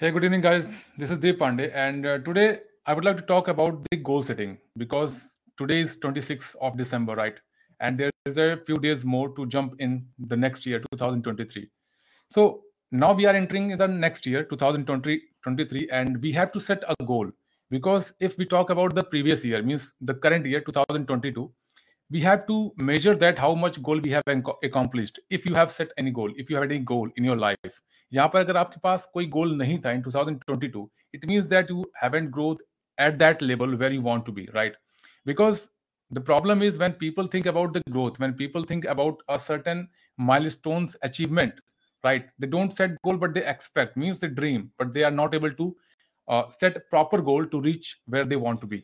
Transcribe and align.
Hey, 0.00 0.10
good 0.10 0.24
evening, 0.24 0.40
guys. 0.40 0.88
This 0.96 1.10
is 1.10 1.18
Deep 1.18 1.40
Pandey, 1.40 1.70
and 1.74 2.06
uh, 2.06 2.16
today 2.20 2.60
I 2.86 2.94
would 2.94 3.04
like 3.04 3.18
to 3.18 3.22
talk 3.22 3.48
about 3.48 3.84
the 3.90 3.98
goal 3.98 4.22
setting 4.22 4.56
because 4.78 5.24
today 5.58 5.80
is 5.80 5.98
26th 5.98 6.56
of 6.62 6.78
December, 6.78 7.14
right? 7.14 7.34
And 7.80 7.98
there 7.98 8.10
is 8.24 8.38
a 8.38 8.56
few 8.64 8.76
days 8.76 9.04
more 9.04 9.28
to 9.34 9.44
jump 9.44 9.74
in 9.78 10.06
the 10.18 10.38
next 10.38 10.64
year, 10.64 10.80
2023. 10.92 11.68
So 12.30 12.62
now 12.90 13.12
we 13.12 13.26
are 13.26 13.34
entering 13.34 13.76
the 13.76 13.86
next 13.86 14.24
year, 14.24 14.42
2023, 14.42 15.90
and 15.92 16.22
we 16.22 16.32
have 16.32 16.50
to 16.52 16.60
set 16.60 16.82
a 16.88 17.04
goal 17.04 17.30
because 17.68 18.14
if 18.20 18.38
we 18.38 18.46
talk 18.46 18.70
about 18.70 18.94
the 18.94 19.04
previous 19.04 19.44
year, 19.44 19.62
means 19.62 19.92
the 20.00 20.14
current 20.14 20.46
year, 20.46 20.62
2022, 20.62 21.52
we 22.10 22.20
have 22.20 22.46
to 22.46 22.72
measure 22.78 23.14
that 23.14 23.38
how 23.38 23.54
much 23.54 23.82
goal 23.82 24.00
we 24.00 24.08
have 24.12 24.24
accomplished. 24.62 25.20
If 25.28 25.44
you 25.44 25.54
have 25.56 25.70
set 25.70 25.90
any 25.98 26.10
goal, 26.10 26.32
if 26.38 26.48
you 26.48 26.56
have 26.56 26.64
any 26.64 26.78
goal 26.78 27.10
in 27.16 27.22
your 27.24 27.36
life, 27.36 27.82
यहाँ 28.12 28.28
पर 28.28 28.40
अगर 28.40 28.56
आपके 28.56 28.80
पास 28.80 29.08
कोई 29.14 29.26
goal 29.28 29.56
नहीं 29.56 29.78
था 29.78 29.90
इन 29.90 30.02
2022 30.02 30.86
it 31.14 31.24
means 31.26 31.44
that 31.46 31.70
you 31.70 31.80
have 31.96 32.14
haven't 32.14 32.30
growth 32.30 32.56
at 32.98 33.14
that 33.14 33.42
level 33.42 33.74
where 33.74 33.92
you 33.92 34.02
want 34.02 34.24
to 34.26 34.32
be 34.32 34.46
right 34.54 34.76
because 35.26 35.60
the 36.10 36.24
problem 36.24 36.62
is 36.62 36.78
when 36.78 36.92
people 37.00 37.26
think 37.34 37.48
about 37.48 37.76
the 37.76 37.82
growth 37.90 38.20
when 38.20 38.32
people 38.34 38.64
think 38.70 38.86
about 38.86 39.22
a 39.30 39.36
certain 39.40 39.86
milestones 40.48 40.94
achievement 41.02 41.60
right 42.04 42.30
they 42.40 42.46
don't 42.46 42.72
set 42.72 42.96
goal 43.04 43.16
but 43.18 43.30
they 43.30 43.40
expect 43.48 43.98
means 43.98 44.20
the 44.20 44.32
dream 44.34 44.62
but 44.80 44.92
they 44.92 45.02
are 45.02 45.12
not 45.12 45.34
able 45.34 45.50
to 45.52 45.74
set 46.28 46.78
proper 46.90 47.20
goal 47.22 47.44
to 47.46 47.60
reach 47.60 47.94
where 48.10 48.24
they 48.24 48.36
want 48.38 48.60
to 48.60 48.66
be 48.66 48.82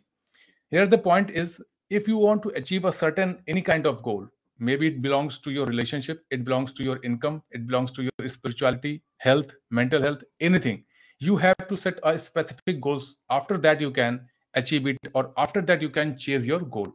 here 0.72 0.86
the 0.86 1.02
point 1.02 1.30
is 1.36 1.56
if 1.90 2.10
you 2.10 2.18
want 2.18 2.42
to 2.42 2.50
achieve 2.56 2.86
a 2.86 2.90
certain 2.92 3.34
any 3.48 3.60
kind 3.62 3.86
of 3.86 4.00
goal 4.02 4.28
maybe 4.58 4.86
it 4.86 5.02
belongs 5.02 5.38
to 5.38 5.50
your 5.50 5.66
relationship 5.66 6.24
it 6.30 6.44
belongs 6.44 6.72
to 6.72 6.82
your 6.82 6.98
income 7.02 7.42
it 7.50 7.66
belongs 7.66 7.92
to 7.92 8.02
your 8.02 8.28
spirituality 8.28 9.02
health 9.18 9.54
mental 9.70 10.02
health 10.02 10.22
anything. 10.40 10.84
You 11.18 11.36
have 11.36 11.68
to 11.68 11.76
set 11.76 11.98
a 12.02 12.18
specific 12.18 12.80
goals. 12.80 13.16
After 13.30 13.56
that 13.58 13.80
you 13.80 13.90
can 13.90 14.20
achieve 14.54 14.86
it 14.86 14.98
or 15.14 15.32
after 15.38 15.60
that 15.62 15.80
you 15.80 15.88
can 15.88 16.18
chase 16.18 16.44
your 16.44 16.60
goal. 16.60 16.92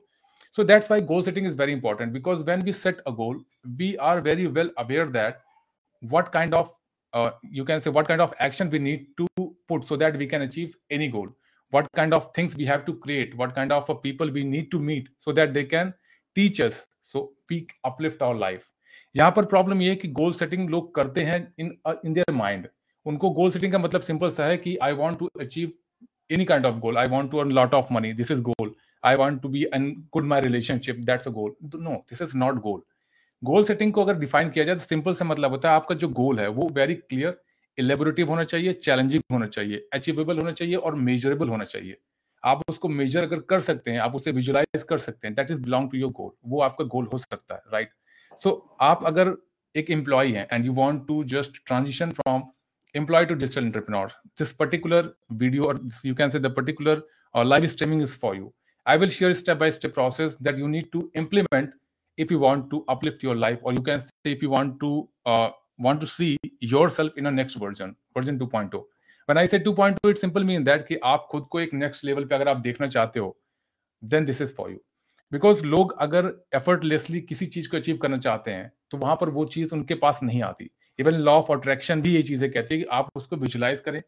So 0.51 0.63
that's 0.63 0.89
why 0.89 0.99
goal 0.99 1.23
setting 1.23 1.45
is 1.45 1.55
very 1.55 1.73
important 1.73 2.13
because 2.13 2.43
when 2.43 2.63
we 2.63 2.71
set 2.71 2.99
a 3.05 3.11
goal 3.11 3.37
we 3.77 3.97
are 3.97 4.21
very 4.21 4.47
well 4.47 4.69
aware 4.77 5.07
that 5.07 5.41
what 6.01 6.31
kind 6.31 6.53
of 6.53 6.73
uh, 7.13 7.31
you 7.43 7.65
can 7.65 7.81
say 7.81 7.89
what 7.89 8.07
kind 8.07 8.21
of 8.21 8.33
action 8.39 8.69
we 8.69 8.79
need 8.79 9.05
to 9.17 9.27
put 9.67 9.87
so 9.87 9.95
that 9.95 10.17
we 10.17 10.27
can 10.27 10.43
achieve 10.43 10.75
any 10.89 11.07
goal. 11.07 11.29
What 11.69 11.87
kind 11.95 12.13
of 12.13 12.33
things 12.33 12.55
we 12.55 12.65
have 12.65 12.85
to 12.85 12.93
create 12.93 13.35
what 13.37 13.55
kind 13.55 13.71
of 13.71 13.89
people 14.03 14.29
we 14.29 14.43
need 14.43 14.71
to 14.71 14.79
meet 14.79 15.09
so 15.19 15.31
that 15.31 15.53
they 15.53 15.63
can 15.63 15.93
teach 16.35 16.59
us 16.59 16.85
so 17.13 17.23
we 17.51 17.65
uplift 17.85 18.23
our 18.23 18.35
life 18.39 18.63
यहाँ 19.15 19.31
पर 19.31 19.45
problem 19.45 19.81
ये 19.81 19.89
है 19.89 19.95
कि 19.95 20.07
goal 20.19 20.33
setting 20.33 20.69
लोग 20.69 20.93
करते 20.95 21.21
हैं 21.21 21.39
इन 21.59 21.75
in 22.05 22.13
their 22.13 22.31
mind 22.31 22.67
उनको 23.05 23.29
goal 23.29 23.51
setting 23.51 23.71
का 23.71 23.79
मतलब 23.79 24.01
सिंपल 24.01 24.29
सा 24.29 24.45
है 24.45 24.57
कि 24.57 24.77
I 24.83 24.93
want 24.93 25.17
to 25.19 25.29
achieve 25.41 25.71
any 26.31 26.45
kind 26.45 26.65
of 26.65 26.75
goal 26.75 26.97
I 26.97 27.07
want 27.07 27.31
to 27.31 27.37
earn 27.37 27.51
lot 27.51 27.73
of 27.73 27.93
money 27.93 28.13
this 28.13 28.31
is 28.31 28.41
goal 28.41 28.73
I 29.03 29.15
want 29.15 29.41
to 29.41 29.49
be 29.49 29.63
an 29.73 29.91
good 30.13 30.25
my 30.25 30.41
relationship 30.41 30.95
that's 31.05 31.27
a 31.27 31.31
goal 31.31 31.55
no 31.75 31.95
this 32.09 32.21
is 32.21 32.37
not 32.37 32.61
goal 32.61 32.81
goal 33.41 33.63
setting 33.63 33.93
को 33.93 34.03
अगर 34.03 34.17
define 34.17 34.49
किया 34.49 34.65
जाए 34.65 34.75
तो 34.75 34.81
simple 34.81 35.13
से 35.13 35.25
मतलब 35.25 35.51
होता 35.51 35.69
है 35.69 35.75
आपका 35.75 35.95
जो 35.95 36.07
गोल 36.09 36.39
है 36.39 36.47
वो 36.47 36.67
वेरी 36.73 36.95
क्लियर 36.95 37.39
इलेबोरेटिव 37.77 38.29
होना 38.29 38.43
चाहिए 38.43 38.73
चैलेंजिंग 38.73 39.23
होना 39.31 39.47
चाहिए 39.47 39.87
अचीवेबल 39.93 40.37
होना 40.37 40.51
चाहिए 40.51 40.75
और 40.75 40.95
मेजरेबल 40.95 41.49
होना 41.49 41.63
चाहिए। 41.63 41.97
आप 42.43 42.61
उसको 42.69 42.87
मेजर 42.89 43.23
अगर 43.23 43.39
कर 43.49 43.61
सकते 43.61 43.91
हैं, 43.91 43.99
आप 43.99 44.15
उसे 44.15 44.31
विजुलाइज 44.31 44.83
कर 44.83 44.97
सकते 44.97 45.27
हैं 45.27 45.35
that 45.35 45.51
is 45.51 45.59
belong 45.61 45.89
to 45.91 45.97
your 45.97 46.11
goal 46.11 46.31
वो 46.45 46.61
आपका 46.61 46.85
गोल 46.85 47.07
हो 47.13 47.17
सकता 47.17 47.55
है 47.55 47.61
राइट 47.73 47.89
सो 48.41 48.53
आप 48.81 49.03
अगर 49.05 49.35
एक 49.75 49.89
एम्प्लॉय 49.91 50.31
है 50.31 50.47
and 50.53 50.65
you 50.65 50.73
want 50.73 51.07
to 51.07 51.23
just 51.33 51.61
transition 51.65 52.11
from 52.11 52.43
employ 52.95 53.25
to 53.25 53.33
digital 53.33 53.65
entrepreneur 53.65 54.11
this 54.39 54.53
particular 54.53 55.13
video 55.33 55.63
or 55.63 55.79
you 56.05 56.15
can 56.15 56.29
say 56.29 56.39
the 56.39 56.53
particular 56.55 57.03
or 57.35 57.45
live 57.45 57.67
streaming 57.67 58.01
is 58.01 58.17
for 58.17 58.35
you 58.35 58.51
I 58.85 58.97
will 58.97 59.09
share 59.09 59.33
step 59.33 59.57
by 59.57 59.71
step 59.71 59.93
process 59.93 60.37
that 60.41 60.59
you 60.59 60.67
need 60.67 60.91
to 60.91 61.09
implement 61.15 61.73
if 62.17 62.33
you 62.33 62.39
want 62.39 62.69
to 62.71 62.85
uplift 62.89 63.23
your 63.23 63.35
life 63.35 63.63
or 63.65 63.75
you 63.75 63.81
can 63.81 63.99
say 63.99 64.31
if 64.31 64.43
you 64.43 64.49
want 64.49 64.79
to 64.79 64.91
want 65.27 65.99
to 66.01 66.07
see 66.07 66.37
yourself 66.89 67.17
in 67.17 67.25
a 67.25 67.31
next 67.31 67.57
version 67.57 67.95
version 68.17 68.37
two 68.37 68.45
point 68.47 68.75
when 69.29 69.37
i 69.37 69.45
say 69.45 69.59
2.2 69.59 70.11
it 70.11 70.21
simple 70.23 70.47
mean 70.51 70.67
that 70.67 70.87
कि 70.87 70.99
आप 71.05 71.27
खुद 71.31 71.47
को 71.51 71.59
एक 71.59 71.73
next 71.73 72.05
level 72.05 72.25
पे 72.25 72.35
अगर 72.35 72.47
आप 72.49 72.57
देखना 72.67 72.87
चाहते 72.87 73.19
हो 73.19 73.35
then 74.03 74.25
this 74.25 74.41
is 74.41 74.53
for 74.53 74.71
you 74.71 74.77
because 75.31 75.63
लोग 75.65 75.95
अगर 76.01 76.33
एफर्टलेसली 76.55 77.21
किसी 77.21 77.45
चीज़ 77.55 77.69
को 77.69 77.77
अचीव 77.77 77.97
करना 78.01 78.17
चाहते 78.17 78.51
हैं 78.51 78.71
तो 78.91 78.97
वहाँ 78.97 79.15
पर 79.21 79.29
वो 79.39 79.45
चीज़ 79.53 79.73
उनके 79.75 79.95
पास 80.05 80.19
नहीं 80.23 80.41
आती 80.43 80.69
इवन 80.99 81.19
लॉ 81.27 81.37
ऑफ़ 81.39 81.51
अट्रैक्शन 81.53 82.01
भी 82.01 82.15
ये 82.15 82.23
चीज़ें 82.23 82.49
कहती 82.51 82.75
है 82.75 82.79
कि 82.81 82.87
आप 82.99 83.09
उसको 83.15 83.35
विजुलाइज 83.43 83.81
करें 83.81 84.01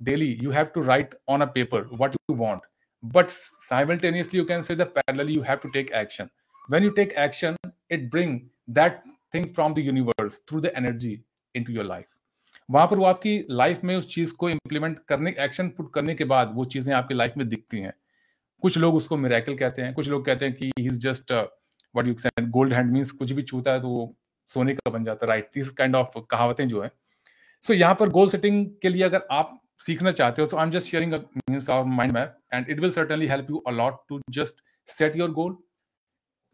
daily 0.00 0.32
you 0.42 0.50
have 0.50 0.64
to 0.74 0.82
write 0.84 1.14
on 1.28 1.40
a 1.40 1.46
paper 1.58 1.84
what 2.00 2.14
you 2.14 2.36
want 2.36 2.62
but 3.02 3.30
simultaneously 3.68 4.38
you 4.38 4.46
can 4.46 4.62
say 4.62 4.74
that 4.74 4.94
parallelly 4.94 5.32
you 5.32 5.42
have 5.42 5.60
to 5.60 5.70
take 5.70 5.92
action 5.92 6.30
when 6.68 6.82
you 6.82 6.90
take 6.90 7.12
action 7.16 7.56
it 7.90 8.10
bring 8.10 8.48
that 8.68 9.02
thing 9.30 9.52
from 9.52 9.74
the 9.74 9.82
universe 9.82 10.40
through 10.48 10.60
the 10.60 10.74
energy 10.74 11.22
into 11.54 11.70
your 11.70 11.84
life 11.84 12.06
वहाँ 12.68 12.86
पर 12.86 12.96
वो 12.96 13.04
आपकी 13.04 13.38
life 13.50 13.82
में 13.84 13.94
उस 13.96 14.08
चीज़ 14.14 14.32
को 14.32 14.50
implement 14.50 14.98
करने 15.08 15.34
action 15.40 15.68
put 15.68 15.92
करने 15.94 16.14
के 16.14 16.24
बाद 16.24 16.52
वो 16.54 16.64
चीज़ें 16.64 16.92
आपकी 16.94 17.14
लाइफ 17.14 17.34
में 17.36 17.48
दिखती 17.48 17.78
हैं। 17.78 17.92
कुछ 18.62 18.78
लोग 18.78 18.94
उसको 18.94 19.16
मिराकल 19.16 19.56
कहते 19.56 19.82
हैं 19.82 19.94
कुछ 19.94 20.08
लोग 20.08 20.24
कहते 20.26 20.44
हैं 20.44 20.54
कि 20.54 20.70
he 20.78 20.86
is 20.86 20.98
just 20.98 21.32
what 21.32 22.06
you 22.06 22.14
say 22.18 22.30
gold 22.42 22.72
hand 22.72 22.92
means 22.92 23.10
कुछ 23.10 23.32
भी 23.32 23.42
छूता 23.42 23.72
है 23.72 23.80
तो 23.80 23.88
वो 23.88 24.14
सोने 24.50 24.74
का 24.74 24.90
बन 24.90 25.04
जाता 25.04 25.26
है 25.26 25.28
राइट 25.28 25.50
दिस 25.54 25.70
काइंड 25.70 25.96
ऑफ़ 25.96 26.18
कहावतें 26.30 26.66
जो 26.68 26.82
है। 26.82 26.88
सो 26.88 27.72
so, 27.72 27.78
यहाँ 27.80 27.94
पर 27.94 28.08
गोल 28.08 28.28
सेटिंग 28.28 28.66
के 28.82 28.88
लिए 28.88 29.02
अगर 29.02 29.26
आप 29.30 29.60
सीखना 29.86 30.10
चाहते 30.10 30.42
हो 30.42 30.48
तो 30.48 30.56
I 30.56 30.66
am 30.66 30.70
just 30.70 30.88
sharing 30.88 31.12
means 31.50 31.68
of 31.68 31.86
mind 31.86 32.12
map 32.12 32.38
and 32.54 32.70
it 32.70 32.80
will 32.80 32.90
certainly 32.90 33.26
help 33.26 33.50
you 33.50 33.58
a lot 33.66 34.00
to 34.08 34.20
just 34.30 34.62
set 34.88 35.16
your 35.16 35.30
goal 35.30 35.56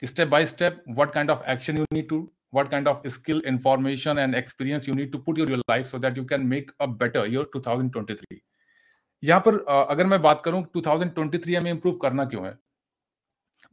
step 0.02 0.28
by 0.28 0.44
step 0.46 0.84
what 0.98 1.10
kind 1.14 1.30
of 1.32 1.42
action 1.52 1.78
you 1.78 1.86
need 1.94 2.06
to 2.10 2.18
what 2.52 2.70
kind 2.70 2.88
of 2.88 3.02
skill, 3.12 3.40
information, 3.46 4.18
and 4.18 4.34
experience 4.34 4.86
you 4.86 4.94
need 4.94 5.12
to 5.12 5.18
put 5.26 5.36
your 5.38 5.58
life 5.68 5.90
so 5.90 5.98
that 5.98 6.16
you 6.16 6.24
can 6.24 6.48
make 6.48 6.72
a 6.80 6.88
better 7.02 7.26
year 7.26 7.44
2023 7.56 8.40
यहाँ 9.22 9.40
पर 9.46 9.58
अगर 9.90 10.06
मैं 10.06 10.20
बात 10.22 10.42
करूँ 10.44 10.64
2023 10.76 11.56
हमें 11.56 11.70
improve 11.70 11.96
करना 12.02 12.24
क्यों 12.24 12.44
है? 12.46 12.56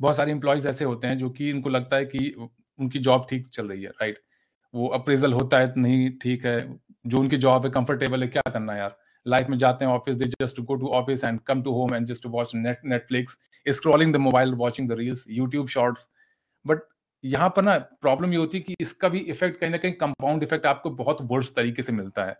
बहुत 0.02 0.16
सारे 0.16 0.32
इंप्लॉयज 0.32 0.66
ऐसे 0.68 0.86
होते 0.86 1.08
हैं 1.08 1.18
जो 1.18 1.30
कि 1.30 1.50
इनको 1.50 1.70
लगता 1.70 1.98
है 1.98 2.06
कि 2.06 2.34
उनकी 2.80 3.00
जॉब 3.00 3.26
ठीक 3.30 3.48
चल 3.48 3.68
रही 3.68 3.84
है 3.84 3.90
राइट 4.02 4.20
वो 4.74 4.88
अप्रेजल 4.96 5.34
होता 5.34 5.60
है, 5.60 5.74
नहीं 5.78 6.10
ठीक 6.22 6.46
है, 6.46 6.80
जो 7.08 7.20
उनकी 7.20 7.38
जॉब 7.38 7.66
है 7.66 7.72
कंफर्टेबल 7.72 8.22
है, 8.24 8.28
क्या 8.28 8.42
करना 8.52 8.76
यार? 8.76 8.98
लाइफ 9.26 9.48
में 9.50 9.58
जाते 9.58 9.86
हैं 9.86 9.92
office 9.92 10.16
they 10.18 10.26
just 10.42 10.60
go 10.62 10.76
to 10.76 10.88
office 10.98 11.24
and 11.24 11.40
come 11.48 11.62
to 11.64 11.72
home 11.74 11.96
and 11.96 12.06
just 12.08 12.26
watch 12.36 12.54
net 12.56 12.82
Netflix 12.86 13.38
scrolling 13.68 14.14
the 14.14 14.18
mobile 14.26 14.54
watching 14.56 14.90
the 14.90 14.98
reels 15.00 15.26
YouTube 15.30 15.68
shorts 15.68 16.08
but 16.66 16.82
यहाँ 17.28 17.50
पर 17.50 17.64
ना 17.64 17.78
प्रॉब्लम 18.02 18.32
ये 18.32 18.38
होती 18.38 18.58
है 18.58 18.64
कि 18.64 18.76
इसका 18.80 19.10
भी 19.10 19.20
इफ़ेक्ट 19.32 19.60
कहीं 19.60 19.72
ना 19.72 19.78
कहीं 19.78 19.94
कंपाउंड 19.96 20.44
इफ़ेक्ट 20.44 20.66
आपको 20.66 20.90
बहुत 20.94 21.18
वर्ष 21.32 21.50
तरीके 21.56 21.82
से 21.82 21.94
मिलता 21.94 22.26
है। 22.26 22.36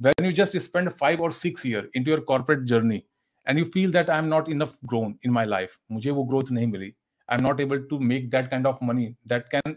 When 0.00 0.24
you 0.26 0.32
just 0.34 0.56
spend 0.58 0.88
five 0.90 1.22
or 1.22 1.32
six 1.32 1.66
year 1.66 1.90
into 2.04 2.10
your 2.10 2.20
corporate 2.28 2.62
journey 2.68 3.02
and 3.46 3.58
you 3.58 3.64
feel 3.66 3.92
that 3.92 4.10
I 4.10 4.18
am 4.18 4.24
not 4.26 4.48
enough 4.48 4.76
grown 4.84 5.14
in 5.24 5.32
my 5.32 5.46
life 5.46 5.76
मुझे 5.92 6.10
वो 6.10 6.24
ग्रोथ 6.24 6.50
नहीं 6.50 6.66
मिली। 6.66 6.92
I 7.28 7.36
am 7.36 7.46
not 7.46 7.60
able 7.60 7.82
to 7.90 7.98
make 8.00 8.28
that 8.30 8.48
kind 8.50 8.66
of 8.66 8.84
money 8.84 9.06
that 9.28 9.48
can 9.54 9.76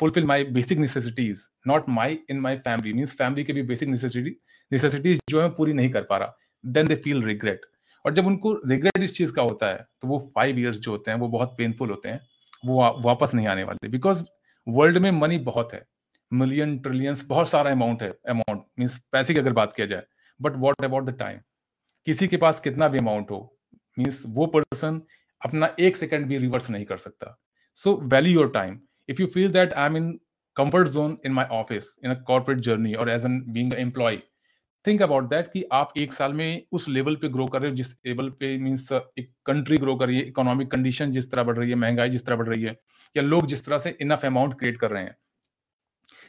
fulfil 0.00 0.24
my 0.24 0.44
basic 0.52 0.78
necessities 0.78 1.46
not 1.66 1.88
my 1.90 2.18
in 2.30 2.40
my 2.40 2.56
family 2.58 2.92
means 2.92 3.14
family 3.16 3.44
के 3.44 3.52
भी 3.52 3.62
basic 3.64 3.88
necessity 3.88 4.36
necessities 4.70 5.20
जो 5.30 5.42
है 5.42 5.48
पूरी 5.52 5.72
नहीं 5.72 5.90
कर 5.90 6.02
पा 6.02 6.18
रहा। 6.18 6.36
देन 6.64 6.86
दे 6.86 6.94
फील 6.96 7.22
रिग्रेट 7.24 7.66
और 8.04 8.12
जब 8.14 8.26
उनको 8.26 8.52
रिग्रेट 8.66 9.02
इस 9.02 9.16
चीज़ 9.16 9.32
का 9.32 9.42
होता 9.42 9.66
है 9.66 9.86
तो 10.02 10.08
वो 10.08 10.18
फाइव 10.34 10.58
ईयर्स 10.58 10.78
जो 10.78 10.90
होते 10.90 11.10
हैं, 11.10 11.18
वो 11.18 11.28
बहुत 11.28 11.54
पेनफुल 11.58 11.90
होते 11.90 12.08
हैं। 12.08 12.20
वो 12.66 12.82
वापस 13.04 13.34
नहीं 13.34 13.46
आने 13.46 13.64
वाले। 13.64 13.88
बिकॉज़ 13.88 14.22
वर्ल्ड 14.66 14.98
में 14.98 15.10
मनी 15.12 15.38
बहुत 15.40 15.72
है। 15.72 15.84
मिलियन 16.32 16.78
ट्रिलियंस 16.78 17.24
बहुत 17.26 17.48
सारा 17.48 17.70
अमाउंट 17.70 18.02
है 18.02 18.10
अमाउंट 18.28 18.64
मीन्स 18.78 18.96
पैसे 19.12 19.34
की 19.34 19.40
अगर 19.40 19.52
बात 19.52 19.72
किया 19.72 19.86
जाए। 19.86 20.02
But 20.40 20.56
what 20.58 20.84
about 20.84 21.04
the 21.04 21.18
time 21.18 21.38
किसी 22.06 22.28
के 22.28 22.36
पास 22.36 22.60
कितना 22.60 22.88
भी 22.88 22.98
अमाउंट 22.98 23.30
हो 23.30 23.40
मीन्स 23.96 24.22
वो 24.26 24.46
पर्सन 24.54 25.00
अपना 25.42 25.74
एक 25.80 25.96
सेकेंड 25.96 26.26
भी 26.26 26.38
रिवर्स 26.38 26.70
नहीं 26.70 26.84
कर 26.84 26.98
सकता। 26.98 27.36
So 27.80 27.94
value 28.04 28.32
your 28.32 28.50
time 28.50 28.78
if 29.08 29.20
you 29.22 29.26
feel 29.26 29.52
that 29.52 29.72
I 29.72 29.86
am 29.86 29.96
in 29.96 30.12
comfort 30.56 30.88
zone 30.88 31.16
in 31.26 31.32
my 31.32 31.44
office 31.52 31.94
in 32.04 32.10
a 32.10 32.14
corporate 32.26 32.60
journey 32.60 32.94
or 32.94 33.10
as 33.10 33.24
an 33.24 33.40
being 33.48 33.74
employ 33.74 34.18
think 34.86 35.02
about 35.02 35.28
that 35.28 35.46
कि 35.52 35.64
आप 35.72 35.92
एक 35.96 36.12
साल 36.12 36.32
में 36.32 36.62
उस 36.72 36.88
लेवल 36.88 37.16
पे 37.16 37.28
ग्रो 37.28 37.46
कर 37.46 37.60
रहे 37.60 37.70
हो, 37.70 37.76
जिस 37.76 37.92
लेवल 38.06 38.28
पे 38.30 38.56
मीन्स 38.58 38.92
एक 38.92 39.30
कंट्री 39.46 39.76
ग्रो 39.78 39.94
कर 39.96 40.06
रही 40.06 40.18
है 40.18 40.26
इकोनॉमिक 40.28 40.70
कंडीशन 40.70 41.10
जिस 41.10 41.30
तरह 41.30 41.42
बढ़ 41.42 41.58
रही 41.58 41.70
है, 41.70 41.76
महँगाई 41.76 42.10
जिस 42.10 42.26
तरह 42.26 42.36
बढ़ 42.36 42.48
रही 42.48 42.62
है, 42.62 42.76
या 43.16 43.22
लोग 43.22 43.46
जिस 43.46 43.64
तरह 43.64 43.78
से 43.78 43.96
इनफ 44.00 44.24
अमाउंट 44.24 44.58
क्रिएट 44.58 44.78
कर 44.80 44.90
रहे 44.90 45.02
हैं। 45.02 45.16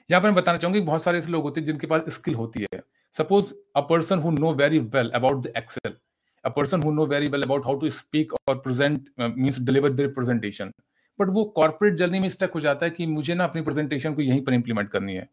यहाँ 0.09 0.21
पर 0.21 0.27
मैं 0.27 0.35
बताना 0.35 0.57
चाहूँगा 0.57 0.81
बहुत 0.85 1.03
सारे 1.03 1.17
ऐसे 1.17 1.31
लोग 1.31 1.43
होते 1.43 1.61
हैं 1.61 1.65
जिनके 1.65 1.87
पास 1.87 2.09
स्किल 2.13 2.35
होती 2.35 2.65
है। 2.73 2.81
Suppose 3.15 3.53
a 3.75 3.81
person 3.89 4.19
who 4.19 4.31
know 4.31 4.53
very 4.53 4.79
well 4.79 5.09
about 5.15 5.43
the 5.43 5.53
Excel 5.57 5.93
a 6.43 6.49
person 6.49 6.83
who 6.83 6.91
know 6.91 7.05
very 7.05 7.27
well 7.27 7.43
about 7.43 7.65
how 7.65 7.79
to 7.79 7.89
speak 7.91 8.33
or 8.33 8.57
present 8.57 9.09
means 9.19 9.59
deliver 9.59 9.89
the 9.91 10.11
presentation 10.15 10.71
but 11.19 11.29
वो 11.29 11.43
कॉर्पोरेट 11.55 11.93
जर्नी 11.93 12.19
में 12.19 12.29
स्टक 12.29 12.51
हो 12.55 12.59
जाता 12.59 12.85
है 12.85 12.91
कि 12.91 13.05
मुझे 13.07 13.35
ना 13.35 13.43
अपनी 13.43 13.61
प्रेजेंटेशन 13.61 14.13
को 14.13 14.21
यहीं 14.21 14.43
पर 14.45 14.53
इंप्लीमेंट 14.53 14.89
करनी 14.89 15.13
है। 15.13 15.29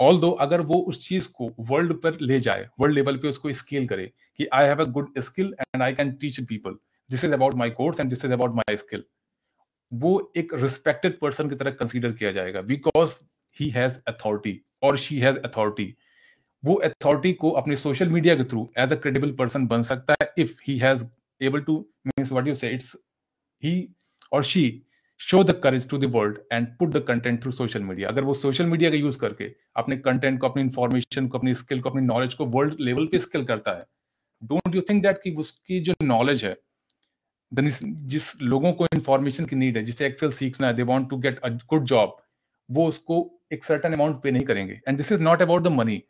ऑल 0.00 0.18
दो 0.20 0.30
अगर 0.40 0.60
वो 0.62 0.80
उस 0.88 1.06
चीज़ 1.08 1.28
को 1.28 1.50
वर्ल्ड 1.60 1.92
पर 2.00 2.16
ले 2.20 2.38
जाए 2.40 2.68
वर्ल्ड 2.80 2.94
लेवल 2.94 3.16
पे 3.16 3.28
उसको 3.28 3.52
स्केल 3.54 3.86
करे 3.88 4.10
कि 4.38 4.46
I 4.54 4.66
have 4.66 4.80
a 4.80 4.84
good 4.90 5.18
skill 5.20 5.54
and 5.60 5.82
I 5.82 5.92
can 5.94 6.12
teach 6.14 6.40
people 6.40 6.76
this 7.10 7.24
is 7.24 7.32
about 7.32 7.54
my 7.54 7.70
course 7.72 8.00
and 8.00 8.10
this 8.10 8.24
is 8.24 8.32
about 8.32 8.54
my 8.54 8.76
skill 8.76 9.04
वो 9.92 10.12
एक 10.36 10.54
रिस्पेक्टेड 10.54 11.18
पर्सन 11.18 11.48
की 11.48 11.56
तरह 11.56 11.70
कंसिडर 11.72 12.12
किया 12.12 12.32
जाएगा 12.32 12.60
because 12.64 13.14
he 13.56 13.68
has 13.70 13.98
authority 14.08 14.60
or 14.82 14.96
she 14.96 15.18
has 15.18 15.38
authority 15.40 15.94
वो 16.62 16.74
authority 16.84 17.32
को 17.34 17.50
अपने 17.52 17.76
social 17.76 18.08
media 18.08 18.34
के 18.36 18.44
through 18.44 18.68
as 18.78 18.92
a 18.92 18.96
credible 18.96 19.32
person 19.32 19.66
बन 19.66 19.82
सकता 19.82 20.14
है 20.22 20.32
if 20.38 20.56
he 20.68 20.78
has 20.78 21.04
able 21.40 21.60
to 21.60 21.76
means 22.06 22.32
what 22.32 22.48
you 22.48 22.54
say 22.54 22.70
it's 22.70 22.94
he 23.62 23.76
or 24.32 24.44
she 24.44 24.64
show 25.20 25.42
the 25.44 25.50
courage 25.62 25.88
to 25.88 25.98
the 25.98 26.04
world 26.14 26.38
and 26.52 26.66
put 26.78 26.90
the 26.90 27.02
content 27.08 27.40
through 27.42 27.52
social 27.52 27.82
media 27.82 28.08
अगर 28.08 28.24
वो 28.24 28.34
social 28.34 28.66
media 28.66 28.90
का 28.90 28.96
use 28.96 29.18
करके 29.18 29.50
अपने 29.76 29.96
content 29.98 30.40
को, 30.40 30.48
अपनी 30.48 30.62
इंफॉर्मेशन 30.62 31.28
को, 31.28 31.38
अपनी 31.38 31.54
skill 31.54 31.80
को, 31.80 31.90
अपनी 31.90 32.02
नॉलेज 32.02 32.34
को 32.34 32.46
वर्ल्ड 32.46 32.80
लेवल 32.80 33.06
पे 33.06 33.18
स्किल 33.18 33.44
करता 33.44 33.76
है 33.78 33.84
डोंट 34.42 34.74
यू 34.74 34.80
थिंक 34.90 35.02
दैट 35.02 35.18
कि 35.22 35.30
उसकी 35.34 35.80
जो 35.80 35.94
नॉलेज 36.02 36.44
है 36.44 36.56
जिस 37.52 38.30
लोगों 38.42 38.72
को 38.72 38.86
इंफॉर्मेशन 38.94 39.44
की 39.46 39.56
नीड 39.56 39.76
है, 39.76 39.82
जिसे 39.84 40.06
एक्सेल 40.06 40.32
सीखना 40.32 40.66
है 40.66 40.74
they 40.74 40.82
want 40.82 41.08
to 41.10 41.16
get 41.16 41.38
a 41.40 41.48
good 41.48 41.84
job 41.86 42.16
वो 42.68 42.86
उसको 42.88 43.18
एक 43.52 43.64
सर्टन 43.64 43.92
अमाउंट 43.92 44.22
पे 44.22 44.30
नहीं 44.30 44.44
करेंगे. 44.44 44.80
And 44.88 44.96
this 44.96 45.12
is 45.12 45.20
not 45.22 45.42
about 45.42 45.62
the 45.62 45.72
money 45.72 46.02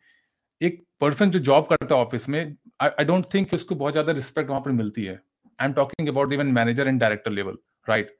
एक 0.60 0.82
पर्सन 1.00 1.30
जो 1.30 1.38
जॉब 1.40 1.66
करता 1.70 1.94
है 1.94 2.00
ऑफ़िस 2.00 2.28
में 2.28 2.56
आई 2.82 3.04
डोंट 3.04 3.24
थिंक 3.34 3.54
उसको 3.54 3.74
बहुत 3.74 3.92
ज़्यादा 3.92 4.12
रिस्पेक्ट 4.12 4.50
वहाँ 4.50 4.62
पर 4.62 4.70
मिलती 4.72 5.04
है. 5.04 5.20
I 5.58 5.66
am 5.66 5.72
talking 5.74 6.08
about 6.08 6.32
even 6.32 6.46
manager 6.52 6.88
and 6.88 7.00
director 7.00 7.30
level 7.30 7.58
right 7.86 8.16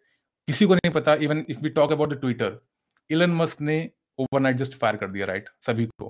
किसी 0.48 0.66
को 0.66 0.74
नहीं 0.74 0.92
पता 0.92 1.14
even 1.16 1.44
if 1.50 1.60
we 1.60 1.68
talk 1.70 1.92
about 1.92 2.12
the 2.12 2.20
Twitter 2.20 2.58
Elon 3.10 3.30
Musk 3.34 3.60
ने 3.60 3.78
ओवरनाइट 4.18 4.56
जस्ट 4.56 4.74
फायर 4.78 4.96
कर 4.96 5.08
दिया 5.08 5.26
राइट 5.26 5.48
सभी 5.66 5.86
को। 5.86 6.08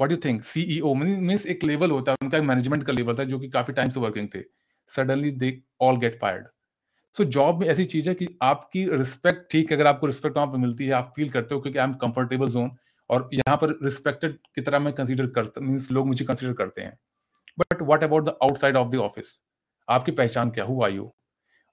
What 0.00 0.10
you 0.10 0.16
think 0.24 0.44
CEO 0.44 0.92
means 0.94 1.46
एक 1.46 1.64
लेवल 1.64 1.90
होता 1.90 2.12
है, 2.12 2.16
उनका 2.22 2.40
मैनेजमेंट 2.42 2.84
का 2.86 2.92
लेवल 2.92 3.18
था, 3.18 3.24
जो 3.24 3.38
कि 3.38 3.48
काफ़ी 3.48 3.72
टाइम 3.74 3.90
से 3.90 4.00
वर्किंग 4.00 4.28
थे। 4.34 4.42
Suddenly 4.90 5.30
they 5.32 5.60
all 5.82 5.96
get 5.98 6.18
fired 6.20 6.46
so 7.16 7.24
job 7.26 7.60
में 7.60 7.66
ऐसी 7.68 7.84
चीज़ 7.86 8.08
है 8.08 8.14
कि 8.14 8.28
आपकी 8.42 8.84
रिस्पेक्ट 8.92 9.50
ठीक 9.50 9.70
है 9.70 9.76
अगर 9.76 9.86
आपको 9.86 10.06
रिस्पेक्ट 10.06 10.36
वहाँ 10.36 10.48
पर 10.48 10.58
मिलती 10.58 10.86
है, 10.86 10.92
आप 10.92 11.12
फील 11.16 11.30
करते 11.30 11.54
हो, 11.54 11.60
क्योंकि 11.60 11.78
आई 11.78 11.84
एम 11.84 11.94
कंफर्टेबल 11.96 12.48
जोन 12.50 12.70
और 13.10 13.28
यहाँ 13.34 13.56
पर 13.56 13.78
रिस्पेक्टेड 13.82 14.38
की 14.54 14.60
तरह 14.60 14.78
मैं 14.78 14.92
कंसिडर 14.94 15.26
करता 15.30 15.60
मीन्स 15.60 15.90
लोग 15.90 16.06
मुझे 16.08 16.24
कंसिडर 16.24 16.52
करते 16.54 16.82
हैं। 16.82 16.98
But 17.58 17.82
what 17.82 18.04
about 18.04 18.24
the 18.24 18.36
outside 18.42 18.76
of 18.76 18.88
the 18.88 18.96
office 19.00 19.38
आपकी 19.88 20.12
पहचान 20.12 20.50
क्या 20.50 20.64
हुआ 20.64 20.88
यू 20.88 21.12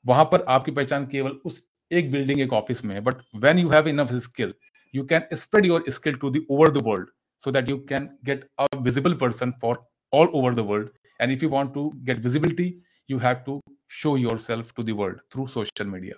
वहाँ 0.06 0.26
पर 0.26 0.46
आपकी 0.50 0.72
पहचान 0.72 1.06
केवल 1.08 1.32
उस 1.46 1.64
एक 1.99 2.11
बिल्डिंग 2.13 2.41
एक 2.41 2.53
ऑफिस 2.53 2.85
में 2.85 2.95
है 2.95 3.01
but 3.01 3.23
when 3.45 3.59
you 3.59 3.69
have 3.71 3.89
enough 3.89 4.13
skill 4.23 4.55
you 4.95 5.05
can 5.13 5.37
spread 5.37 5.67
your 5.67 5.85
skill 5.99 6.17
to 6.25 6.31
the 6.31 6.47
over 6.51 6.71
the 6.71 6.83
world 6.87 7.11
so 7.39 7.51
that 7.51 7.69
you 7.69 7.79
can 7.79 8.11
get 8.25 8.49
a 8.59 8.67
visible 8.81 9.15
person 9.15 9.55
for 9.61 9.79
all 10.11 10.29
over 10.33 10.55
the 10.55 10.65
world 10.65 10.89
and 11.21 11.31
if 11.31 11.43
you 11.43 11.49
want 11.49 11.73
to 11.75 11.93
get 12.05 12.19
visibility 12.19 12.79
you 13.09 13.19
have 13.19 13.45
to 13.45 13.61
show 13.89 14.17
yourself 14.17 14.75
to 14.75 14.83
the 14.83 14.93
world 14.93 15.21
through 15.31 15.47
social 15.47 15.87
media 15.87 16.15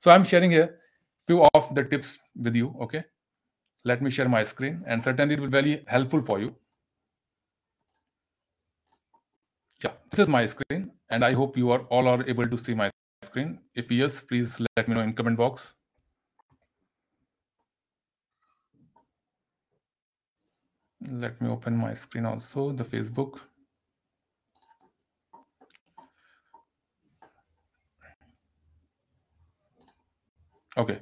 so 0.00 0.10
i'm 0.10 0.24
sharing 0.24 0.50
here 0.50 0.78
few 1.26 1.44
of 1.54 1.74
the 1.74 1.84
tips 1.84 2.18
with 2.34 2.54
you 2.54 2.74
okay 2.80 3.04
let 3.84 4.02
me 4.02 4.10
share 4.10 4.28
my 4.28 4.42
screen 4.42 4.82
and 4.86 5.02
certainly 5.02 5.34
it 5.34 5.40
will 5.40 5.48
be 5.48 5.58
very 5.60 5.84
helpful 5.86 6.22
for 6.22 6.40
you 6.40 6.54
yeah 9.84 9.92
this 10.10 10.20
is 10.20 10.28
my 10.28 10.46
screen 10.46 10.90
and 11.10 11.24
i 11.24 11.32
hope 11.32 11.56
you 11.56 11.70
are 11.70 11.82
all 11.90 12.08
are 12.08 12.26
able 12.26 12.44
to 12.44 12.56
see 12.56 12.74
my 12.74 12.90
screen 13.23 13.59
if 13.75 13.91
yes 13.91 14.21
please 14.21 14.59
let 14.77 14.87
me 14.87 14.95
know 14.95 15.01
in 15.01 15.13
comment 15.13 15.37
box 15.37 15.73
let 21.09 21.41
me 21.41 21.49
open 21.49 21.75
my 21.75 21.93
screen 21.93 22.25
also 22.25 22.71
the 22.71 22.83
facebook 22.83 23.39
okay 30.77 30.99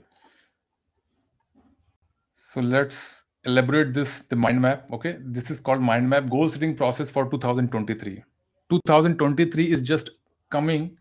so 2.57 2.61
let's 2.61 3.23
elaborate 3.47 3.93
this, 3.93 4.21
the 4.29 4.35
mind 4.35 4.61
map. 4.61 4.91
Okay. 4.91 5.17
This 5.21 5.49
is 5.51 5.59
called 5.59 5.81
mind 5.81 6.09
map 6.09 6.29
goal 6.29 6.49
setting 6.49 6.75
process 6.75 7.09
for 7.09 7.29
2023. 7.29 8.23
2023 8.69 9.71
is 9.71 9.81
just 9.81 10.09
coming, 10.49 10.97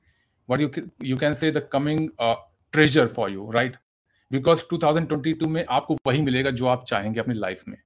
what 0.47 0.59
you 0.59 0.69
can, 0.69 0.91
you 0.99 1.17
can 1.17 1.35
say 1.35 1.49
the 1.51 1.61
coming 1.61 2.11
uh, 2.19 2.35
treasure 2.73 3.07
for 3.07 3.29
you, 3.29 3.45
right? 3.51 3.77
Because 4.31 4.63
2022 4.73 5.47
में 5.47 5.65
आपको 5.69 5.95
वही 6.07 6.21
मिलेगा 6.21 6.51
जो 6.59 6.67
आप 6.67 6.83
चाहेंगे 6.87 7.19
अपनी 7.19 7.33
life 7.35 7.63
में 7.67 7.77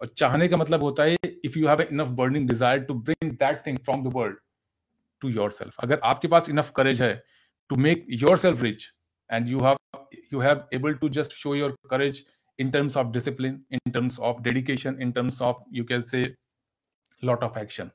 और 0.00 0.12
चाहने 0.18 0.48
का 0.48 0.56
मतलब 0.56 0.82
होता 0.82 1.02
है 1.02 1.16
if 1.44 1.56
you 1.56 1.66
have 1.68 1.80
enough 1.80 2.08
burning 2.20 2.48
desire 2.48 2.80
to 2.84 2.94
bring 3.08 3.32
that 3.32 3.60
thing 3.66 3.78
from 3.84 4.04
the 4.04 4.12
world 4.14 4.36
to 5.20 5.28
yourself 5.52 5.74
अगर 5.84 6.00
आपके 6.04 6.28
पास 6.28 6.48
इनफ 6.48 6.70
करेज 6.76 7.02
है 7.02 7.12
to 7.70 7.76
make 7.86 8.06
yourself 8.38 8.62
rich 8.62 8.86
and 9.30 9.48
you 9.48 9.60
have 9.64 10.06
you 10.32 10.40
have 10.40 10.64
able 10.74 10.94
to 11.02 11.08
just 11.18 11.32
show 11.42 11.54
your 11.54 11.76
courage 11.90 12.24
in 12.58 12.70
terms 12.72 12.94
of 12.96 13.08
discipline 13.14 13.56
in 13.76 13.92
terms 13.94 14.18
of 14.18 14.38
dedication 14.44 15.00
in 15.06 15.10
terms 15.16 15.40
of 15.48 15.56
you 15.78 15.84
can 15.84 16.04
say 16.10 16.20
lot 17.22 17.42
of 17.42 17.56
action 17.62 17.90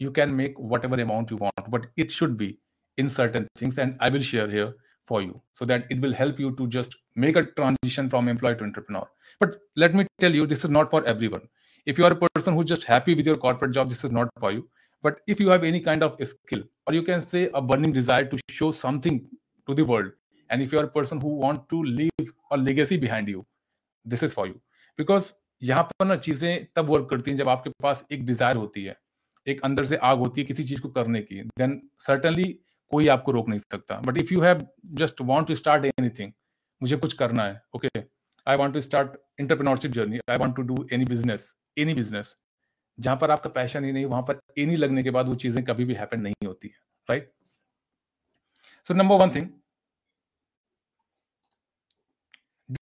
you 0.00 0.10
can 0.18 0.34
make 0.40 0.58
whatever 0.72 0.98
amount 1.04 1.30
you 1.34 1.38
want 1.44 1.70
but 1.76 1.86
it 2.04 2.12
should 2.16 2.36
be 2.42 2.48
in 2.98 3.10
certain 3.18 3.46
things 3.62 3.78
and 3.78 3.96
i 4.00 4.08
will 4.08 4.26
share 4.30 4.48
here 4.48 4.70
for 5.06 5.22
you 5.22 5.40
so 5.60 5.64
that 5.64 5.86
it 5.90 6.00
will 6.00 6.12
help 6.12 6.38
you 6.44 6.50
to 6.60 6.66
just 6.76 6.96
make 7.24 7.36
a 7.36 7.44
transition 7.60 8.08
from 8.08 8.28
employee 8.28 8.56
to 8.56 8.64
entrepreneur 8.64 9.06
but 9.40 9.58
let 9.76 9.94
me 9.94 10.06
tell 10.20 10.34
you 10.40 10.46
this 10.46 10.64
is 10.64 10.70
not 10.70 10.90
for 10.90 11.04
everyone 11.14 11.48
if 11.86 11.98
you 11.98 12.04
are 12.04 12.12
a 12.12 12.20
person 12.26 12.54
who's 12.54 12.70
just 12.72 12.84
happy 12.84 13.14
with 13.14 13.26
your 13.26 13.36
corporate 13.36 13.72
job 13.78 13.88
this 13.94 14.04
is 14.04 14.12
not 14.18 14.28
for 14.38 14.52
you 14.52 14.68
but 15.02 15.20
if 15.26 15.40
you 15.40 15.48
have 15.50 15.64
any 15.64 15.80
kind 15.80 16.02
of 16.02 16.18
skill 16.32 16.62
or 16.86 16.94
you 16.94 17.02
can 17.02 17.24
say 17.32 17.48
a 17.54 17.62
burning 17.70 17.92
desire 17.92 18.24
to 18.24 18.38
show 18.50 18.70
something 18.72 19.24
to 19.66 19.74
the 19.74 19.84
world 19.92 20.12
and 20.50 20.62
if 20.62 20.72
you 20.72 20.78
are 20.78 20.84
a 20.84 20.94
person 20.98 21.20
who 21.20 21.34
want 21.46 21.68
to 21.68 21.82
leave 21.82 22.30
a 22.52 22.56
legacy 22.56 22.96
behind 23.06 23.28
you 23.28 23.44
this 24.08 24.22
is 24.22 24.30
for 24.30 24.46
you 24.48 24.54
because 24.98 25.24
यहाँ 25.62 25.82
पर 25.82 26.06
ना 26.06 26.16
चीजें 26.26 26.66
तब 26.76 26.88
work 26.90 27.08
करती 27.10 27.30
हैं 27.30 27.38
जब 27.38 27.48
आपके 27.48 27.70
पास 27.82 28.04
एक 28.12 28.24
डिजायर 28.26 28.56
होती 28.56 28.84
है 28.84 28.96
एक 29.48 29.60
अंदर 29.64 29.86
से 29.86 29.96
आग 30.10 30.18
होती 30.18 30.40
है 30.40 30.46
किसी 30.46 30.64
चीज 30.64 30.80
को 30.80 30.88
करने 30.96 31.20
की 31.22 31.40
देन 31.58 31.80
सर्टनली 32.06 32.46
कोई 32.91 33.07
आपको 33.07 33.31
रोक 33.31 33.49
नहीं 33.49 33.59
सकता। 33.59 33.99
But 34.01 34.17
if 34.17 34.33
you 34.33 34.41
have 34.41 34.67
just 34.95 35.21
want 35.23 35.47
to 35.47 35.55
start 35.55 35.85
anything 35.85 36.31
मुझे 36.81 36.97
कुछ 36.97 37.13
करना 37.15 37.45
है 37.45 37.61
okay 37.75 37.89
I 38.47 38.57
want 38.57 38.73
to 38.73 38.81
start 38.81 39.17
entrepreneurship 39.39 39.91
journey 39.91 40.19
I 40.29 40.37
want 40.37 40.55
to 40.55 40.61
do 40.63 40.87
any 40.93 41.05
business 41.05 41.53
any 41.77 41.93
business 41.93 42.35
जहाँ 42.97 43.17
पर 43.17 43.31
आपका 43.31 43.49
पैशन 43.51 43.83
ही 43.85 43.91
नहीं, 43.91 44.05
वहाँ 44.05 44.21
पर 44.23 44.39
एनी 44.59 44.75
लगने 44.75 45.03
के 45.03 45.09
बाद 45.11 45.27
वो 45.29 45.35
चीज़ें 45.35 45.63
कभी 45.65 45.85
भी 45.85 45.93
हैपन 45.95 46.21
नहीं 46.21 46.47
होती 46.47 46.67
है 46.67 46.79
right 47.09 47.31
so 48.87 48.93
number 48.93 49.15
one 49.15 49.31
thing 49.35 49.49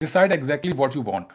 decide 0.02 0.32
exactly 0.32 0.72
what 0.74 0.96
you 0.96 1.02
want 1.04 1.34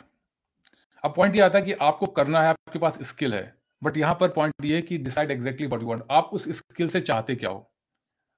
अब 1.05 1.15
पॉइंट 1.17 1.37
ये 1.37 1.41
आता 1.43 1.59
है 1.59 1.65
कि 1.65 1.73
आपको 1.83 2.07
करना 2.07 2.43
है, 2.43 2.49
आपके 2.49 2.79
पास 2.79 2.99
स्किल 3.09 3.35
है 3.35 3.43
बट 3.83 3.97
यहाँ 3.97 4.15
पर 4.21 4.29
पॉइंट 4.33 4.65
ये 4.65 4.81
कि 4.83 4.99
decide 5.01 5.31
exactly 5.31 5.67
what 5.67 5.83
you 5.83 5.89
want 5.89 6.05
आप 6.11 6.31
उस 6.33 6.49
स्किल 6.59 6.89
से 6.89 7.01
चाहते 7.03 7.35
क्या 7.37 7.51
हो? 7.51 7.67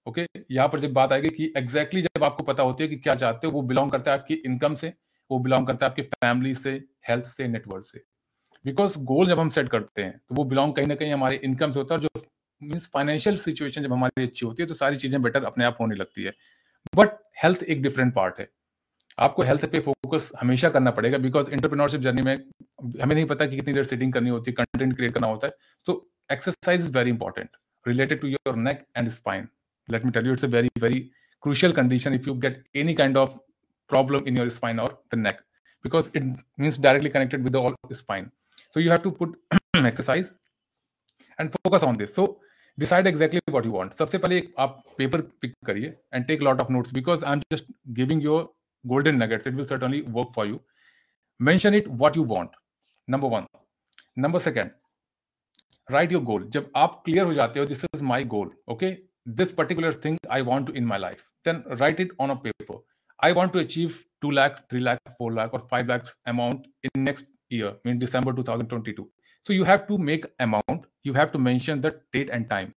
ओके? 0.06 0.26
यहाँ 0.50 0.68
पर 0.68 0.80
जब 0.80 0.92
बात 0.92 1.12
आएगी 1.12 1.28
कि 1.28 1.52
एग्जैक्टली 1.56 2.00
exactly 2.00 2.18
जब 2.18 2.24
आपको 2.24 2.44
पता 2.44 2.62
होती 2.62 2.84
है 2.84 2.88
कि 2.88 2.96
क्या 2.98 3.14
चाहते 3.14 3.46
हो, 3.46 3.52
वो 3.52 3.62
बिलोंग 3.62 3.90
करता 3.90 4.12
है 4.12 4.18
आपकी 4.18 4.34
इनकम 4.36 4.74
से, 4.74 4.92
वो 5.30 5.38
बिलोंग 5.38 5.66
करता 5.66 5.86
है 5.86 5.90
आपकी 5.90 6.02
फैमिली 6.04 6.54
से 6.54 6.72
हेल्थ 7.08 7.24
से 7.26 7.48
नेटवर्क 7.48 7.84
से। 7.84 8.02
बिकॉज़ 8.64 8.98
गोल 9.00 9.26
जब 9.26 9.38
हम 9.40 9.48
सेट 9.50 9.68
करते 9.68 10.02
हैं 10.02 10.18
तो 10.18 10.34
वो 10.34 10.44
बिलोंग 10.44 10.72
कहीं 10.74 10.86
ना 10.86 10.94
कहीं 10.94 11.12
हमारे 11.12 11.36
इनकम 11.44 11.70
से 11.70 11.78
होता 11.78 11.94
है 11.94 12.00
जो 12.00 12.08
मीन्स 12.62 12.88
फाइनेंशियल 12.94 13.36
सिचुएशन 13.38 13.82
जब 13.82 13.92
हमारी 13.92 14.24
अच्छी 14.24 14.46
होती 14.46 14.62
है 14.62 14.66
तो 14.68 14.74
सारी 14.74 14.96
चीज़ें 14.96 15.20
बेटर 15.22 15.44
अपने 15.44 15.64
आप 15.64 15.76
होने 15.80 15.94
लगती 15.94 16.22
है। 16.22 16.32
बट 16.96 17.16
हेल्थ 17.42 17.62
एक 17.64 17.82
डिफरेंट 17.82 18.14
पार्ट 18.14 18.38
है। 18.40 18.48
आपको 19.18 19.42
हेल्थ 19.42 19.64
पे 19.70 19.80
फोकस 19.80 20.30
हमेशा 20.40 20.68
करना 20.70 20.90
पड़ेगा 20.90 21.18
बिकॉज़ 21.18 21.50
इंटरप्रेन्योरशिप 21.50 22.00
जर्नी 22.00 22.22
में 22.22 22.34
हमें 23.02 23.14
नहीं 23.14 23.24
पता 23.26 23.46
कि 23.46 23.56
कितनी 23.56 23.74
देर 23.74 23.84
सेटिंग 23.84 24.12
करनी 24.12 24.30
होती 24.30 24.50
है 24.50 24.54
कंटेंट 24.54 24.94
क्रिएट 24.96 25.14
करना 25.14 25.26
होता 25.26 25.46
है। 25.46 25.52
तो 25.86 26.10
exercise 26.32 26.80
is 26.80 26.92
very 26.92 27.10
important 27.10 27.48
related 27.86 28.20
to 28.20 28.28
your 28.28 28.56
neck 28.58 28.84
and 28.96 29.08
spine 29.10 29.48
let 29.92 30.04
me 30.04 30.10
tell 30.18 30.26
you 30.26 30.32
it's 30.32 30.44
a 30.44 30.48
very 30.56 30.70
very 30.86 31.02
crucial 31.44 31.72
condition 31.78 32.14
if 32.18 32.26
you 32.26 32.34
get 32.42 32.60
any 32.82 32.94
kind 33.00 33.16
of 33.22 33.38
problem 33.92 34.26
in 34.26 34.36
your 34.40 34.48
spine 34.58 34.78
or 34.84 34.90
the 35.10 35.16
neck 35.16 35.42
because 35.82 36.08
it 36.14 36.22
means 36.56 36.78
directly 36.78 37.10
connected 37.10 37.42
with 37.42 37.52
the 37.56 37.60
all 37.60 37.74
spine 38.00 38.30
so 38.70 38.80
you 38.84 38.90
have 38.94 39.02
to 39.02 39.10
put 39.10 39.34
exercise 39.92 40.30
and 41.38 41.54
focus 41.58 41.82
on 41.82 41.98
this 42.02 42.14
so 42.14 42.26
decide 42.78 43.08
exactly 43.12 43.42
what 43.56 43.68
you 43.68 43.72
want 43.78 43.96
सबसे 43.98 44.18
पहले 44.18 44.42
आप 44.66 44.82
paper 44.98 45.20
pick 45.42 45.54
करिए 45.66 45.94
and 46.16 46.28
take 46.30 46.44
lot 46.48 46.62
of 46.64 46.70
notes 46.76 46.94
because 47.00 47.26
I'm 47.32 47.42
just 47.54 47.72
giving 48.00 48.22
you 48.26 48.38
golden 48.94 49.18
nuggets 49.22 49.50
it 49.50 49.58
will 49.60 49.68
certainly 49.72 50.02
work 50.18 50.32
for 50.38 50.46
you 50.52 50.60
mention 51.50 51.80
it 51.80 51.90
what 52.04 52.20
you 52.20 52.28
want 52.34 52.56
number 53.14 53.32
one 53.34 53.50
number 54.24 54.40
second 54.46 54.78
write 55.94 56.14
your 56.16 56.24
goal 56.30 56.50
जब 56.56 56.70
आप 56.84 57.02
clear 57.08 57.24
हो 57.24 57.34
जाते 57.40 57.60
हो 57.60 57.66
this 57.72 57.84
is 57.90 58.04
my 58.12 58.22
goal 58.36 58.54
okay 58.74 58.92
this 59.39 59.51
particular 59.61 59.93
thing 60.05 60.17
I 60.29 60.41
want 60.51 60.67
to 60.67 60.77
in 60.81 60.85
my 60.93 61.01
life 61.07 61.23
then 61.45 61.63
write 61.79 61.99
it 61.99 62.13
on 62.19 62.35
a 62.35 62.39
paper 62.47 62.79
I 63.19 63.31
want 63.31 63.53
to 63.53 63.59
achieve 63.59 64.03
2 64.21 64.31
lakh 64.31 64.61
3 64.69 64.79
lakh 64.81 64.99
4 65.17 65.33
lakh 65.33 65.53
or 65.53 65.61
5 65.69 65.87
lakhs 65.87 66.15
amount 66.25 66.67
in 66.83 67.03
next 67.03 67.25
year, 67.49 67.75
mean 67.85 67.99
December 67.99 68.33
2022. 68.33 69.09
So 69.43 69.53
you 69.53 69.63
have 69.63 69.87
to 69.87 69.97
make 69.97 70.25
amount, 70.39 70.85
you 71.03 71.13
have 71.13 71.31
to 71.31 71.39
mention 71.39 71.81
the 71.81 71.99
date 72.13 72.29
and 72.29 72.49
time 72.49 72.73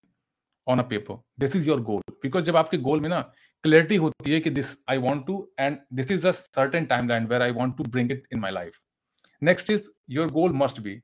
on 0.66 0.80
a 0.80 0.84
paper. 0.84 1.16
This 1.36 1.54
is 1.54 1.66
your 1.66 1.80
goal. 1.80 2.00
Because 2.22 2.44
जब 2.44 2.56
आपके 2.56 2.78
गोल 2.78 3.00
में 3.00 3.08
ना 3.10 3.20
clarity 3.64 3.96
होती 3.96 4.32
है 4.32 4.40
कि 4.40 4.50
this 4.50 4.76
I 4.90 4.98
want 4.98 5.26
to 5.26 5.36
and 5.60 5.78
this 5.94 6.10
is 6.10 6.26
a 6.26 6.30
certain 6.32 6.84
timeline 6.92 7.26
where 7.26 7.42
I 7.42 7.52
want 7.52 7.76
to 7.76 7.84
bring 7.96 8.12
it 8.12 8.26
in 8.32 8.40
my 8.40 8.50
life 8.50 8.78
next 9.42 9.70
is 9.70 9.90
your 10.10 10.30
goal 10.38 10.52
must 10.62 10.80
be 10.80 11.00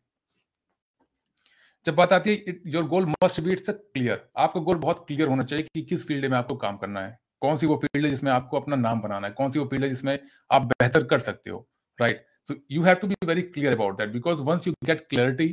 जब 1.86 1.96
बात 1.96 2.12
आती 2.14 2.30
है 2.48 2.56
your 2.72 2.84
goal 2.88 3.06
must 3.24 3.40
be 3.42 3.52
it's 3.52 3.70
clear 3.70 4.22
आपका 4.38 4.60
goal 4.62 4.78
बहुत 4.78 5.04
clear 5.08 5.28
होना 5.28 5.44
चाहिए 5.44 5.66
कि 5.76 5.82
किस 5.82 6.06
फ़ील्ड 6.08 6.26
में 6.32 6.38
आपको 6.38 6.56
काम 6.56 6.78
करना 6.78 7.00
है। 7.02 7.18
कौन 7.42 7.58
सी 7.58 7.68
वो 7.68 7.76
फ़ील्ड 7.84 8.06
है 8.06 8.12
जिसमें 8.12 8.32
आपको 8.32 8.60
अपना 8.60 8.76
नाम 8.76 9.00
बनाना 9.02 9.28
है? 9.28 9.34
कौन 9.34 9.52
सी 9.52 9.60
वो 9.60 9.66
फ़ील्ड 9.66 9.84
है 9.84 9.90
जिसमें 9.90 10.18
आप 10.52 10.66
बेहतर 10.66 11.04
कर 11.04 11.20
सकते 11.20 11.50
हो? 11.50 11.68
Right 12.00 12.26
so 12.48 12.56
you 12.72 12.84
have 12.84 12.96
to 13.02 13.08
be 13.08 13.16
very 13.26 13.42
clear 13.42 13.74
about 13.74 13.98
that 13.98 14.10
because 14.10 14.42
once 14.42 14.68
you 14.68 14.74
get 14.86 15.06
clarity 15.10 15.50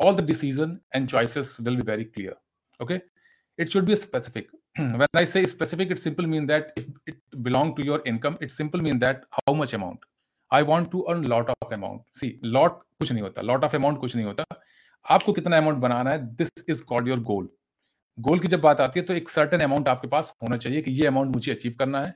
all 0.00 0.14
the 0.16 0.26
decision 0.26 0.78
and 0.94 1.08
choices 1.08 1.56
will 1.60 1.76
be 1.76 1.82
very 1.90 2.04
clear 2.04 2.36
okay 2.80 3.00
it 3.58 3.68
should 3.68 3.84
be 3.84 3.96
specific 3.96 4.50
when 4.80 5.18
I 5.18 5.26
say 5.26 5.44
specific 5.46 5.90
it 5.92 5.98
simple 5.98 6.26
mean 6.26 6.46
that 6.46 6.72
if 6.78 6.90
it 7.08 7.20
belong 7.48 7.74
to 7.76 7.82
your 7.82 8.02
income 8.06 8.36
it 8.42 8.50
simple 8.52 8.80
mean 8.80 8.98
that 8.98 9.24
how 9.32 9.54
much 9.54 9.74
amount 9.74 10.04
I 10.50 10.62
want 10.72 10.90
to 10.92 11.00
earn 11.00 11.24
lot 11.24 11.50
of 11.50 11.74
amount 11.74 12.02
see 12.20 12.38
lot 12.44 12.82
कुछ 13.00 13.10
नहीं 13.12 13.22
होता। 13.22 13.42
Lot 13.42 13.64
of 13.64 13.76
amount 13.76 13.98
कुछ 14.00 14.14
नहीं 14.16 14.26
होता। 14.26 14.44
आपको 15.06 15.32
कितना 15.32 15.58
amount 15.58 15.78
बनाना 15.78 16.10
है 16.10 16.18
this 16.36 16.50
is 16.68 16.82
called 16.84 17.08
your 17.08 17.20
goal 17.22 17.48
goal 18.18 18.40
की 18.40 18.48
जब 18.48 18.60
बात 18.60 18.80
आती 18.80 19.00
है 19.00 19.04
तो 19.06 19.14
एक 19.14 19.28
सर्टन 19.28 19.60
अमाउंट 19.60 19.88
आपके 19.88 20.08
पास 20.08 20.32
होना 20.42 20.56
चाहिए 20.56 20.82
कि 20.82 20.90
ये 20.90 21.06
अमाउंट 21.06 21.34
मुझे 21.34 21.52
अचीव 21.52 21.74
करना 21.78 22.00
है। 22.02 22.14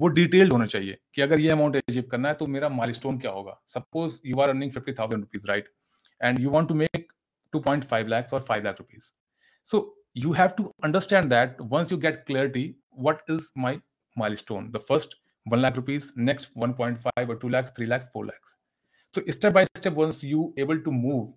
वो 0.00 0.08
डिटेल्ड 0.08 0.52
होना 0.52 0.66
चाहिए 0.66 0.98
कि 1.14 1.22
अगर 1.22 1.40
ये 1.40 1.50
अमाउंट 1.50 1.76
अचीव 1.76 2.02
करना 2.10 2.28
है 2.28 2.34
तो 2.34 2.46
मेरा 2.46 2.68
माइल 2.68 2.92
क्या 3.04 3.30
होगा? 3.30 3.60
Suppose 3.74 4.14
you 4.26 4.40
are 4.40 4.48
earning 4.48 4.70
fifty 4.72 4.92
thousand 4.92 5.22
rupees 5.22 5.46
right 5.46 5.68
and 6.20 6.38
you 6.40 6.50
want 6.50 6.68
to 6.68 6.74
make 6.74 7.12
two 7.52 7.60
point 7.60 7.84
five 7.84 8.06
lakhs 8.08 8.34
और 8.34 8.40
five 8.48 8.64
lakh 8.64 8.78
rupees 8.78 9.10
so 9.70 9.82
you 10.16 10.32
have 10.32 10.48
to 10.58 10.64
understand 10.84 11.28
that 11.30 11.56
once 11.72 11.92
you 11.92 11.98
get 11.98 12.24
clarity 12.26 12.64
what 13.00 13.30
is 13.30 13.48
my 13.58 13.80
milestone 14.34 14.70
the 14.70 14.80
first 14.88 15.14
one 15.46 15.58
lakh 15.58 15.76
rupees 15.76 16.10
next 16.18 16.50
one 16.56 16.72
point 16.72 16.98
five 16.98 17.30
और 17.30 17.38
two 17.38 17.48
lakhs 17.48 17.76
three 17.76 17.86
lakh 17.86 18.02
four 18.12 18.26
lakhs 18.26 18.56
so 19.14 19.30
step 19.32 19.52
by 19.52 19.64
step 19.64 19.92
once 19.92 20.20
you 20.24 20.52
able 20.58 20.78
to 20.78 20.90
move 20.92 21.28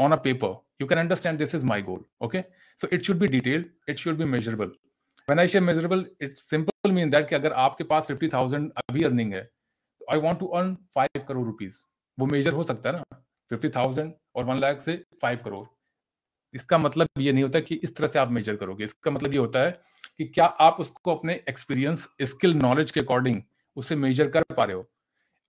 on 0.00 0.12
a 0.12 0.18
paper, 0.18 0.52
you 0.80 0.86
can 0.90 0.98
understand 0.98 1.42
this 1.44 1.54
is 1.58 1.64
my 1.70 1.80
goal, 1.88 2.02
okay? 2.22 2.44
So 2.82 2.88
it 2.90 3.04
should 3.04 3.18
be 3.18 3.28
detailed, 3.28 3.66
it 3.86 3.98
should 3.98 4.18
be 4.18 4.28
measurable. 4.34 4.70
When 5.28 5.38
i 5.38 5.46
say 5.46 5.60
measurable, 5.60 6.04
it 6.26 6.38
simple 6.52 6.94
mean 6.98 7.10
that 7.14 7.28
कि 7.28 7.34
अगर 7.34 7.52
आपके 7.64 7.84
पास 7.90 8.06
50000 8.10 8.70
अभी 8.82 9.04
earning 9.04 9.34
है 9.34 9.48
I 10.14 10.20
want 10.20 10.38
to 10.38 10.46
earn 10.60 10.76
5 10.98 11.26
crore 11.28 11.46
rupees 11.46 11.82
वो 12.18 12.26
major 12.26 12.52
हो 12.52 12.64
सकता 12.64 12.90
है 12.90 12.96
ना 12.96 13.22
50000 13.52 14.10
और 14.36 14.44
1 14.46 14.60
लाख 14.60 14.82
से 14.82 15.02
5 15.24 15.44
करोड़ 15.44 15.66
इसका 16.54 16.78
मतलब 16.78 17.08
ये 17.18 17.32
नहीं 17.32 17.42
होता 17.44 17.60
कि 17.60 17.74
इस 17.74 17.94
तरह 17.96 18.08
से 18.08 18.18
आप 18.18 18.30
मेजर 18.30 18.56
करोगे। 18.56 18.84
इसका 18.84 19.10
मतलब 19.10 19.32
ये 19.32 19.38
होता 19.38 19.60
है 19.64 19.70
कि 20.18 20.24
क्या 20.24 20.46
आप 20.66 20.80
उसको 20.80 21.14
अपने 21.14 21.40
एक्सपीरियंस 21.48 22.08
स्किल 22.22 22.54
नॉलेज 22.54 22.90
के 22.90 23.00
अकॉर्डिंग 23.00 23.42
उसे 23.76 23.96
मेजर 23.96 24.30
कर 24.30 24.42
पा 24.56 24.64
रहे 24.64 24.76
हो। 24.76 24.90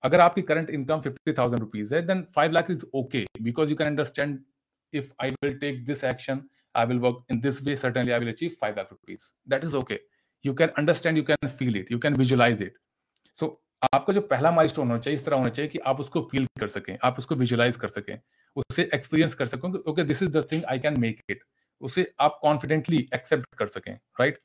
अगर 0.04 0.20
आपकी 0.20 0.42
current 0.44 0.70
income 0.70 1.02
fifty 1.02 1.34
thousand 1.34 1.60
rupees 1.60 1.94
है 1.96 2.02
then 2.08 2.26
five 2.36 2.52
lakh 2.52 2.72
is 2.72 2.86
okay 2.96 3.26
because 3.42 3.70
you 3.70 3.76
can 3.76 3.88
understand 3.88 4.40
if 4.94 5.12
I 5.20 5.34
will 5.34 5.58
take 5.58 5.86
this 5.86 6.04
action, 6.04 6.50
I 6.76 6.86
will 6.86 7.00
work 7.00 7.18
in 7.30 7.42
this 7.42 7.62
way, 7.62 7.76
certainly 7.76 8.14
I 8.14 8.20
will 8.20 8.30
achieve 8.30 8.56
5 8.56 8.78
lakh 8.78 8.92
rupees. 8.92 9.30
That 9.48 9.64
is 9.64 9.76
okay. 9.76 10.00
You 10.46 10.54
can 10.54 10.72
understand, 10.78 11.18
you 11.18 11.24
can 11.24 11.50
feel 11.50 11.76
it, 11.76 11.90
you 11.90 12.00
can 12.00 12.16
visualize 12.16 12.62
it. 12.62 12.74
So 13.40 13.58
आपका 13.86 14.14
जो 14.14 14.22
पहला 14.22 14.50
milestone 14.52 14.88
होना 14.88 15.00
चाहिए 15.00 15.16
इस 15.16 15.26
तरह 15.26 15.38
होना 15.38 15.50
चाहिए 15.50 15.70
कि 15.70 15.80
आप 15.92 16.00
उसको 16.00 16.22
फील 16.32 16.46
कर 16.60 16.68
सकें 16.68 16.98
आप 17.04 17.20
उसको 17.20 17.36
विजुलाइज 17.36 17.76
कर 17.84 17.88
सकें 17.88 18.18
उसे 18.56 18.90
एक्सपीरियंस 18.94 19.34
कर 19.36 19.46
सकें 19.48 19.70
okay 19.92 20.04
this 20.04 20.22
is 20.24 20.30
the 20.32 20.46
thing 20.52 20.66
I 20.72 20.80
can 20.80 21.00
make 21.00 21.22
it 21.30 21.42
उसे 21.82 22.06
आप 22.22 22.38
कॉन्फिडेंटली 22.42 22.98
एक्सेप्ट 23.16 23.56
कर 23.60 23.68
सकें 23.68 23.92
राइट 23.94 24.34
right? 24.34 24.44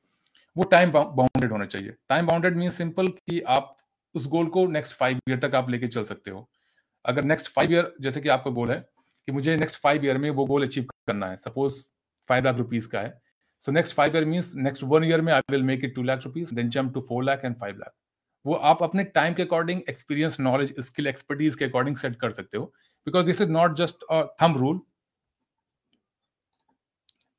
वो 0.57 0.65
टाइम 0.71 0.93
बाउंडेड 0.93 1.53
होना 1.53 1.65
चाहिए 1.67 1.95
टाइम 2.09 2.27
बाउंडेड 2.27 2.57
मीन 2.57 2.71
सिंपल 2.71 3.09
कि 3.09 3.41
आप 3.49 3.77
उस 4.17 4.27
गोल 4.29 4.47
को 4.49 4.67
नेक्स्ट 4.69 4.93
फाइव 4.99 5.19
ईयर 5.29 5.39
तक 5.41 5.55
आप 5.55 5.71
लेके 5.71 5.87
चल 5.89 6.05
सकते 6.05 6.31
हो। 6.31 6.49
अगर 7.05 7.25
नेक्स्ट 7.25 7.53
फाइव 7.55 7.73
ईयर 7.73 7.95
जैसे 8.01 8.21
कि 8.21 8.29
आपका 8.29 8.51
गोल 8.53 8.71
है, 8.71 8.79
कि 9.29 9.33
मुझे 9.33 9.57
नेक्स्ट 9.57 9.81
फाइव 9.83 10.05
ईयर 10.05 10.19
में 10.19 10.29
वो 10.31 10.45
गोल 10.47 10.67
अचीव 10.67 10.85
करना 11.07 11.27
है 11.27 11.37
सपोज़ 11.37 11.75
फाइव 12.29 12.45
लाख 12.45 12.57
रुपीज़ 12.57 12.89
का 12.89 13.01
है। 13.01 13.21
So 13.65 13.73
next 13.73 13.95
five 13.95 14.17
year 14.17 14.25
means 14.25 14.55
next 14.57 14.83
one 14.85 15.05
year 15.05 15.21
में 15.21 15.33
I 15.33 15.41
will 15.51 15.63
make 15.63 15.85
it 15.85 15.95
two 15.95 16.03
lakh 16.03 16.25
rupees 16.25 16.55
then 16.55 16.69
jump 16.71 16.95
to 16.95 17.01
four 17.09 17.25
lakh 17.25 17.45
and 17.45 17.57
five 17.61 17.79
lakh 17.79 17.95
वो 18.45 18.55
आप 18.71 18.83
अपने 18.83 19.05
टाइम 19.15 19.35
के 19.35 19.43
according 19.43 19.81
experience 19.89 20.39
knowledge 20.41 20.75
skill 20.87 21.07
expertise 21.07 21.57
के 21.57 21.65
according 21.65 21.97
set 21.97 22.17
कर 22.21 22.31
सकते 22.31 22.59
हो। 22.59 22.65
Because 23.07 23.27
this 23.27 23.41
is 23.41 23.51
not 23.51 23.77
just 23.77 24.05
a 24.11 24.23
thumb 24.43 24.57
rule 24.59 24.81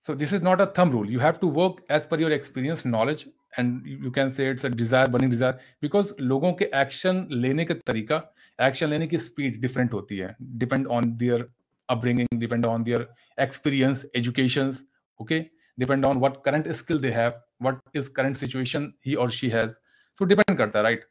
so 0.06 0.14
this 0.16 0.34
is 0.34 0.44
not 0.44 0.62
a 0.62 0.66
thumb 0.80 0.92
rule 0.92 1.10
you 1.10 1.20
have 1.20 1.34
to 1.42 1.50
work 1.52 1.86
as 1.92 2.08
per 2.10 2.22
your 2.22 2.32
experience 2.32 2.84
knowledge 2.88 3.24
and 3.59 3.87
you 3.87 4.11
can 4.11 4.31
say 4.31 4.47
it's 4.51 4.65
a 4.65 4.71
desire 4.71 5.09
burning 5.09 5.31
desire 5.31 5.59
because 5.81 6.13
लोगों 6.19 6.53
के 6.61 6.71
action 6.83 7.27
लेने 7.33 7.65
का 7.65 7.75
तरीका 7.87 8.23
action 8.69 8.89
लेने 8.91 9.07
की 9.07 9.19
speed 9.19 9.61
different 9.63 9.93
होती 9.93 10.19
है 10.19 10.35
depend 10.63 10.87
on 10.99 11.13
their 11.17 11.49
upbringing 11.89 12.29
depend 12.43 12.67
on 12.67 12.85
their 12.85 13.09
experience 13.39 14.05
educations 14.15 14.83
okay 15.21 15.51
depend 15.79 16.05
on 16.05 16.21
what 16.21 16.43
current 16.45 16.69
skill 16.75 16.99
they 16.99 17.13
have 17.13 17.41
what 17.59 17.81
is 17.95 18.09
current 18.09 18.37
situation 18.37 18.93
he 19.01 19.17
or 19.17 19.31
she 19.31 19.51
has 19.51 19.81
so 20.19 20.25
depend 20.25 20.57
karta 20.61 20.83
right 20.83 21.05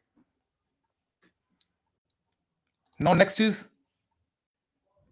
now 3.00 3.14
next 3.20 3.40
is 3.40 3.68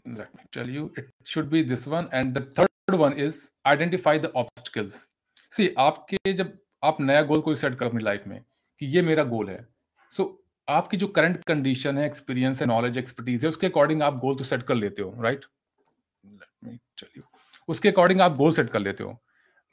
let 0.06 0.34
me 0.34 0.48
tell 0.52 0.68
you 0.78 0.90
it 0.96 1.12
should 1.24 1.50
be 1.50 1.62
this 1.62 1.86
one 1.86 2.08
and 2.12 2.34
the 2.34 2.44
third 2.58 2.98
one 3.04 3.18
is 3.28 3.50
identify 3.66 4.16
the 4.26 4.32
obstacles 4.44 5.06
see 5.56 5.68
आपके 5.86 6.32
जब 6.42 6.58
आप 6.85 7.01
नया 7.01 7.21
गोल 7.23 7.41
कोई 7.41 7.55
set 7.55 7.75
करो 7.75 7.89
अपनी 7.89 8.03
life 8.03 8.23
में 8.27 8.39
कि 8.81 8.85
ये 8.87 9.01
मेरा 9.01 9.23
गोल 9.25 9.49
है। 9.49 9.67
सो 10.13 10.23
so, 10.23 10.29
आपकी 10.67 10.97
जो 10.97 11.07
करंट 11.09 11.43
कंडीशन 11.47 11.97
है 11.97 12.05
एक्सपीरियंस 12.05 12.61
है 12.61 12.67
नॉलेज 12.67 12.97
एक्सपर्टीज 12.97 13.43
है 13.43 13.49
उसके 13.49 13.67
अकॉर्डिंग 13.67 14.01
आप 14.01 14.17
गोल 14.19 14.35
तो 14.35 14.43
सेट 14.43 14.63
कर 14.63 14.75
लेते 14.75 15.01
हो 15.01 15.23
राइट 15.23 15.45
चलिए 16.63 17.21
उसके 17.69 17.89
अकॉर्डिंग 17.89 18.21
आप 18.21 18.35
गोल 18.37 18.53
सेट 18.53 18.69
कर 18.69 18.79
लेते 18.79 19.03
हो। 19.03 19.17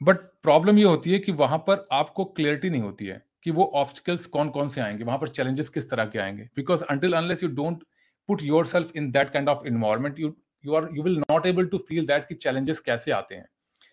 बट 0.01 0.17
प्रॉब्लम 0.43 0.77
ये 0.77 0.83
होती 0.85 1.11
है 1.11 1.19
कि 1.19 1.31
वहाँ 1.33 1.57
पर 1.67 1.87
आपको 1.91 2.25
क्लियरिटी 2.27 2.69
नहीं 2.69 2.81
होती 2.81 3.05
है 3.05 3.21
कि 3.43 3.51
वो 3.51 3.63
ऑब्स्टिकल्स 3.75 4.25
कौन 4.27 4.49
कौन 4.49 4.69
से 4.69 4.81
आएँगे 4.81 5.03
वहाँ 5.03 5.17
पर 5.19 5.27
चैलेंजेस 5.29 5.69
किस 5.69 5.89
तरह 5.89 6.05
के 6.05 6.19
आएँगे। 6.19 6.43
Because 6.55 6.83
until 6.83 7.13
unless 7.13 7.43
you 7.43 7.49
don't 7.51 7.83
put 8.29 8.43
yourself 8.65 8.95
in 8.95 9.11
that 9.11 9.29
kind 9.29 9.49
of 9.49 9.65
environment 9.67 10.19
you 10.19 10.33
you 10.63 10.75
are 10.75 10.87
you 10.93 11.03
will 11.03 11.17
not 11.19 11.45
able 11.45 11.65
to 11.65 11.77
feel 11.87 12.05
that 12.07 12.27
कि 12.27 12.35
चैलेंजेस 12.35 12.79
कैसे 12.79 13.11
आते 13.11 13.35
हैं। 13.35 13.45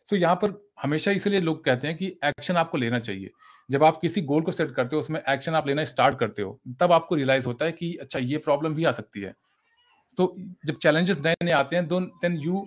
सो 0.08 0.16
so, 0.16 0.22
यहाँ 0.22 0.34
पर 0.34 0.50
हमेशा 0.80 1.10
इसलिए 1.10 1.40
लोग 1.40 1.64
कहते 1.64 1.88
हैं 1.88 1.96
कि 1.96 2.06
एक्शन 2.24 2.56
आपको 2.56 2.78
लेना 2.78 2.98
चाहिए। 3.00 3.30
जब 3.70 3.84
आप 3.84 3.98
किसी 4.00 4.22
गोल 4.22 4.42
को 4.42 4.52
सेट 4.52 4.70
करते 4.74 4.96
हो, 4.96 5.02
उसमें 5.02 5.20
एक्शन 5.22 5.54
आप 5.54 5.66
लेना 5.66 5.84
स्टार्ट 5.84 6.18
करते 6.18 6.42
हो, 6.42 6.60
तब 6.80 6.92
आपको 6.92 7.14
रियलाइज़ 7.14 7.46
होता 7.46 7.64
है 7.64 7.72
कि 7.72 7.94
अच्छा 7.96 8.18
ये 8.18 8.38
प्रॉब्लम 8.40 8.74
भी 8.74 8.84
आ 8.84 8.92
सकती 8.92 9.20
है। 9.20 9.34
तो 10.18 10.34
जब 10.66 10.78
चैलेंजेस 10.78 11.18
नए 11.20 11.34
नए 11.42 11.52
आते 11.52 11.76
हैं 11.76 11.86
then 11.88 12.38
you 12.38 12.66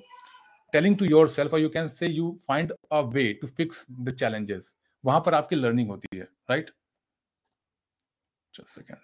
telling 0.73 0.97
to 0.97 1.05
yourself 1.29 1.53
you 1.53 1.69
can 1.69 1.87
say 1.89 2.07
you 2.07 2.37
find 2.47 2.73
a 2.91 2.99
way 3.09 3.31
to 3.41 3.47
fix 3.49 3.85
the 3.91 4.15
challenges 4.15 4.73
वहाँ 5.03 5.21
पर 5.25 5.33
आपकी 5.33 5.55
लर्निंग 5.55 5.89
होती 5.89 6.17
है 6.17 6.27
राइट 6.49 6.69
सेकेंड 8.53 8.97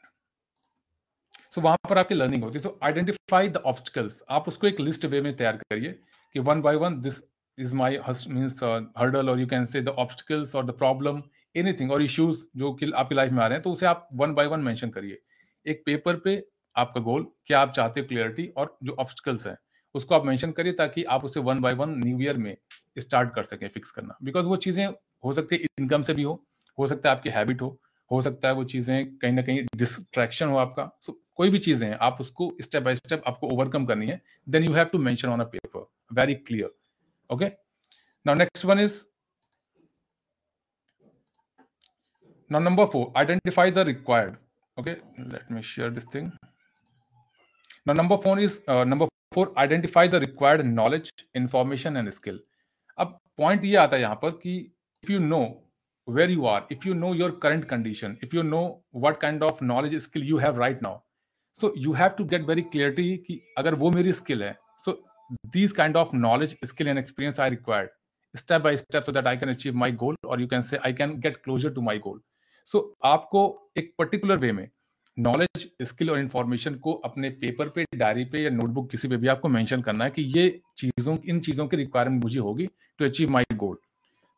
सो 1.53 1.61
वहाँ 1.61 1.77
पर 1.89 1.97
आपकी 1.97 2.15
लर्निंग 2.15 2.43
होती 2.43 2.57
है। 2.57 2.61
सो 2.63 2.79
आइडेंटिफाई 2.83 3.47
द 3.49 3.57
ऑब्स्टिकल्स 3.57 4.21
आप 4.29 4.47
उसको 4.47 4.67
एक 4.67 4.79
लिस्ट 4.79 5.05
वे 5.05 5.21
में 5.21 5.35
तैयार 5.37 5.57
करिए 5.57 5.91
कि 6.35 6.39
one 6.39 6.61
by 6.61 6.75
one 6.77 6.99
this 7.01 7.21
is 7.59 7.73
my 7.75 7.99
means 8.29 8.59
hurdle 8.97 9.29
और 9.29 9.39
you 9.39 9.47
can 9.47 9.65
say 9.65 9.81
the 9.81 9.89
obstacles 9.99 10.55
और 10.55 10.65
द 10.65 10.71
प्रॉब्लम 10.77 11.21
एनीथिंग 11.55 11.91
और 11.91 12.01
इश्यूज़ 12.01 12.43
जो 12.57 12.73
कि 12.73 12.91
आपकी 12.91 13.15
लाइफ 13.15 13.31
में 13.31 13.43
आ 13.43 13.47
रहे 13.47 13.55
हैं 13.55 13.63
तो 13.63 13.71
उसे 13.71 13.85
आप 13.85 14.07
वन 14.13 14.33
बाय 14.33 14.47
वन 14.47 14.59
मेंशन 14.61 14.89
करिए। 14.89 15.17
एक 15.65 15.81
पेपर 15.85 16.15
पे 16.25 16.41
आपका 16.75 17.01
गोल 17.01 17.25
क्या 17.47 17.59
आप 17.59 17.71
चाहते 17.75 17.99
हो 17.99 18.07
क्लियरिटी 18.07 18.47
और 18.57 18.77
जो 18.83 18.95
ऑब्स्टिकल्स 18.99 19.47
हैं 19.47 19.57
उसको 19.95 20.15
आप 20.15 20.25
मेंशन 20.25 20.51
करिए 20.51 20.73
ताकि 20.73 21.03
आप 21.05 21.25
उसे 21.25 21.39
one 21.41 21.61
by 21.61 21.73
one 21.73 21.99
new 21.99 22.19
year 22.21 22.37
में 22.37 22.55
स्टार्ट 22.97 23.33
कर 23.35 23.43
सकें 23.43 23.67
फिक्स 23.67 23.91
करना। 23.91 24.17
बिकॉज़ 24.23 24.45
वो 24.45 24.55
चीज़ें 24.57 24.85
हो 25.25 25.33
सकती 25.33 25.55
है 25.55 25.67
इनकम 25.79 26.01
से 26.01 26.13
भी 26.13 26.23
हो 26.23 26.33
हो 26.77 26.87
सकता 26.87 27.09
है 27.09 27.15
आपकी 27.15 27.29
हैबिट 27.29 27.61
हो 27.61 27.77
हो 28.11 28.21
सकता 28.21 28.47
है 28.47 28.53
वो 28.53 28.63
चीज़ें 28.65 29.17
कहीं 29.17 29.33
ना 29.33 29.41
कहीं 29.41 29.63
डिस्ट्रैक्शन 29.75 30.47
हो 30.47 30.57
आपका। 30.57 30.89
सो 31.01 31.11
so, 31.11 31.17
कोई 31.35 31.49
भी 31.49 31.59
चीज़ें 31.59 31.87
हैं 31.87 31.97
आप 32.01 32.17
उसको 32.21 32.51
स्टेप 32.61 32.83
बाय 32.83 32.95
स्टेप 32.95 33.23
आपको 33.27 33.47
ओवरकम 33.47 33.85
करनी 33.85 34.07
है 34.07 34.21
then 34.47 34.63
you 34.63 34.73
have 34.73 34.85
to 34.91 34.99
mention 34.99 35.29
on 35.29 35.39
a 35.39 35.43
paper 35.45 35.85
very 36.13 36.33
clear 36.35 36.69
okay 37.29 37.49
now 38.25 38.35
next 38.35 38.65
one 38.65 38.79
is 38.79 39.03
now 42.51 42.59
number 42.59 42.85
four 42.87 43.11
identify 43.15 43.69
the 43.69 43.85
required. 43.85 44.37
Okay 44.77 44.97
let 45.27 45.49
me 45.49 45.61
share 45.63 45.89
this 45.91 46.05
thing. 46.05 46.31
Now 47.85 47.93
number 47.93 48.17
four 48.17 48.39
is 48.39 48.59
uh, 48.67 48.83
number 48.85 49.07
four 49.33 49.53
identify 49.57 50.07
the 50.09 50.15
required 50.15 50.61
knowledge 50.65 51.09
information 51.37 51.97
and 51.97 52.09
skill 52.11 52.39
अब 52.97 53.19
point 53.37 53.65
ये 53.65 53.75
आता 53.77 53.95
है 53.95 54.01
यहाँ 54.01 54.15
पर 54.21 54.31
कि 54.43 54.55
if 55.03 55.11
you 55.11 55.19
know 55.19 55.41
where 56.07 56.29
you 56.31 56.45
are 56.45 56.67
if 56.71 56.87
you 56.87 56.93
know 56.93 57.13
your 57.15 57.37
current 57.43 57.65
condition 57.69 58.17
if 58.23 58.35
you 58.35 58.43
know 58.43 58.61
what 59.03 59.19
kind 59.21 59.43
of 59.43 59.63
knowledge 59.63 59.95
skill 60.03 60.23
you 60.29 60.37
have 60.37 60.59
right 60.59 60.81
now 60.83 60.99
so 61.59 61.73
you 61.77 61.93
have 61.93 62.09
to 62.17 62.25
get 62.31 62.47
very 62.47 62.61
clarity 62.71 63.15
कि 63.27 63.39
अगर 63.57 63.75
वो 63.83 63.91
मेरी 63.91 64.13
skill 64.13 64.43
है 64.43 64.57
these 65.31 65.71
kind 65.71 65.97
of 65.97 66.15
knowledge 66.15 66.57
skill 66.65 66.87
and 66.87 66.97
experience 66.97 67.39
I 67.39 67.49
required 67.49 67.89
step 68.35 68.61
by 68.61 68.75
step 68.75 69.05
so 69.05 69.11
that 69.11 69.27
I 69.27 69.35
can 69.35 69.49
achieve 69.49 69.73
my 69.73 69.89
goal, 69.91 70.15
or 70.23 70.39
you 70.39 70.47
can 70.47 70.61
say 70.61 70.77
I 70.83 70.91
can 70.91 71.19
get 71.19 71.41
closer 71.43 71.71
to 71.71 71.81
my 71.81 71.97
goal. 71.97 72.19
So, 72.67 72.81
आपको 73.05 73.71
एक 73.77 73.93
particular 73.97 74.37
way 74.37 74.51
में 74.51 74.67
knowledge 75.17 75.67
skill 75.81 76.09
और 76.09 76.19
information 76.19 76.75
को 76.75 76.93
अपने 77.05 77.29
paper 77.29 77.69
पे 77.69 77.85
diary 77.95 78.25
पे, 78.25 78.43
या 78.43 78.49
notebook 78.49 78.89
किसी 78.91 79.07
पे 79.07 79.17
भी 79.17 79.27
आपको 79.27 79.49
मेंशन 79.49 79.81
करना 79.81 80.05
है 80.05 80.11
कि 80.11 80.21
ये 80.37 80.61
चीज़ों, 80.77 81.17
इन 81.25 81.39
चीज़ों 81.39 81.67
की 81.67 81.77
रिक्वायरमेंट 81.77 82.23
मुझे 82.23 82.39
होगी 82.39 82.67
टू 82.99 83.05
अचीव 83.05 83.29
माय 83.29 83.45
गोल 83.55 83.77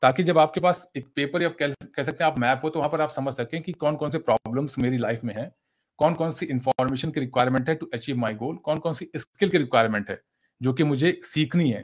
ताकि 0.04 0.24
जब 0.24 0.38
आपके 0.38 0.60
पास 0.60 0.88
एक 0.98 1.08
पेपर 1.16 1.42
या 1.44 1.50
कह 1.60 2.04
सकते 2.04 2.24
हैं 2.24 2.32
आप 2.32 2.40
मैप 2.40 2.62
हो 2.64 2.70
तो 2.70 2.80
वहाँ 2.80 2.92
पर 2.92 3.02
आप 3.02 3.10
समझ 3.10 3.34
सकें 3.34 3.62
कि 3.62 3.72
कौन 3.74 3.96
कौन 3.96 4.12
से 4.12 4.18
प्रॉब्लम्स 4.20 4.78
मेरी 4.80 4.98
लाइफ 4.98 5.24
में 5.24 5.34
है 5.36 5.52
कौन 6.00 6.14
कौन 6.14 6.32
सी 6.32 6.46
इन्फॉर्मेशन 6.46 7.12
की 7.12 7.20
रिक्वायरमेंट 7.20 7.70
है 7.70 7.76
टू 7.76 7.90
अचीव 7.94 8.18
माई 8.18 8.34
गोल 8.36 8.56
कौन 8.66 8.78
कौन 8.78 8.94
सी 8.94 9.10
स्किल 9.18 9.50
की 9.50 9.58
रिक्वायरमेंट 9.58 10.10
है 10.10 10.22
जो 10.62 10.74
कि 10.74 10.84
मुझे 10.84 11.20
सीखनी 11.24 11.70
है 11.72 11.84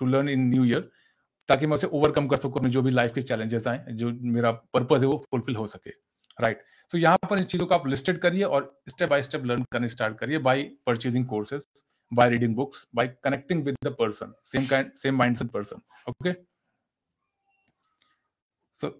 to 0.00 0.06
learn 0.06 0.28
in 0.28 0.48
new 0.48 0.64
year 0.64 0.90
ताकि 1.48 1.66
मैं 1.66 1.76
उसे 1.76 1.86
ओवरकम 1.86 2.28
कर 2.28 2.36
सकूँ, 2.36 2.58
अपने 2.58 2.70
जो 2.70 2.82
भी 2.82 2.90
लाइफ 2.90 3.14
के 3.14 3.22
चैलेंजेस 3.22 3.66
आए, 3.66 3.84
जो 3.90 4.10
मेरा 4.10 4.50
पर्पज 4.50 5.00
है, 5.00 5.06
वो 5.06 5.24
फुलफिल 5.30 5.56
हो 5.56 5.66
सके। 5.66 5.90
Right 5.90 6.56
right. 6.56 6.90
सो 6.92 6.98
यहाँ 6.98 7.18
पर 7.30 7.38
इन 7.38 7.44
चीज़ों 7.44 7.66
को 7.66 7.74
आप 7.74 7.86
लिस्टेड 7.86 8.18
करिए 8.20 8.42
और 8.44 8.80
स्टेप 8.88 9.08
बाय 9.10 9.22
स्टेप 9.22 9.44
लर्न 9.44 9.64
करने 9.72 9.88
स्टार्ट 9.88 10.18
करिए 10.18 10.38
by 10.38 10.62
purchasing 10.86 11.26
courses 11.26 11.66
by 12.12 12.28
reading 12.28 12.54
books, 12.54 12.86
by 12.94 13.08
connecting 13.22 13.64
with 13.64 13.76
the 13.82 13.90
person, 13.90 14.32
same 14.44 14.66
kind, 14.66 14.90
same 14.96 15.16
mindset 15.18 15.52
person. 15.52 15.80
Okay? 16.06 16.36
So, 18.74 18.94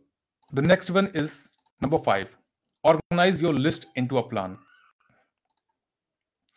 the 0.53 0.63
next 0.63 0.91
one 0.91 1.11
is 1.15 1.49
number 1.83 1.99
5 1.99 2.37
organize 2.85 3.41
your 3.41 3.53
list 3.53 3.87
into 3.97 4.19
a 4.19 4.23
plan. 4.23 4.57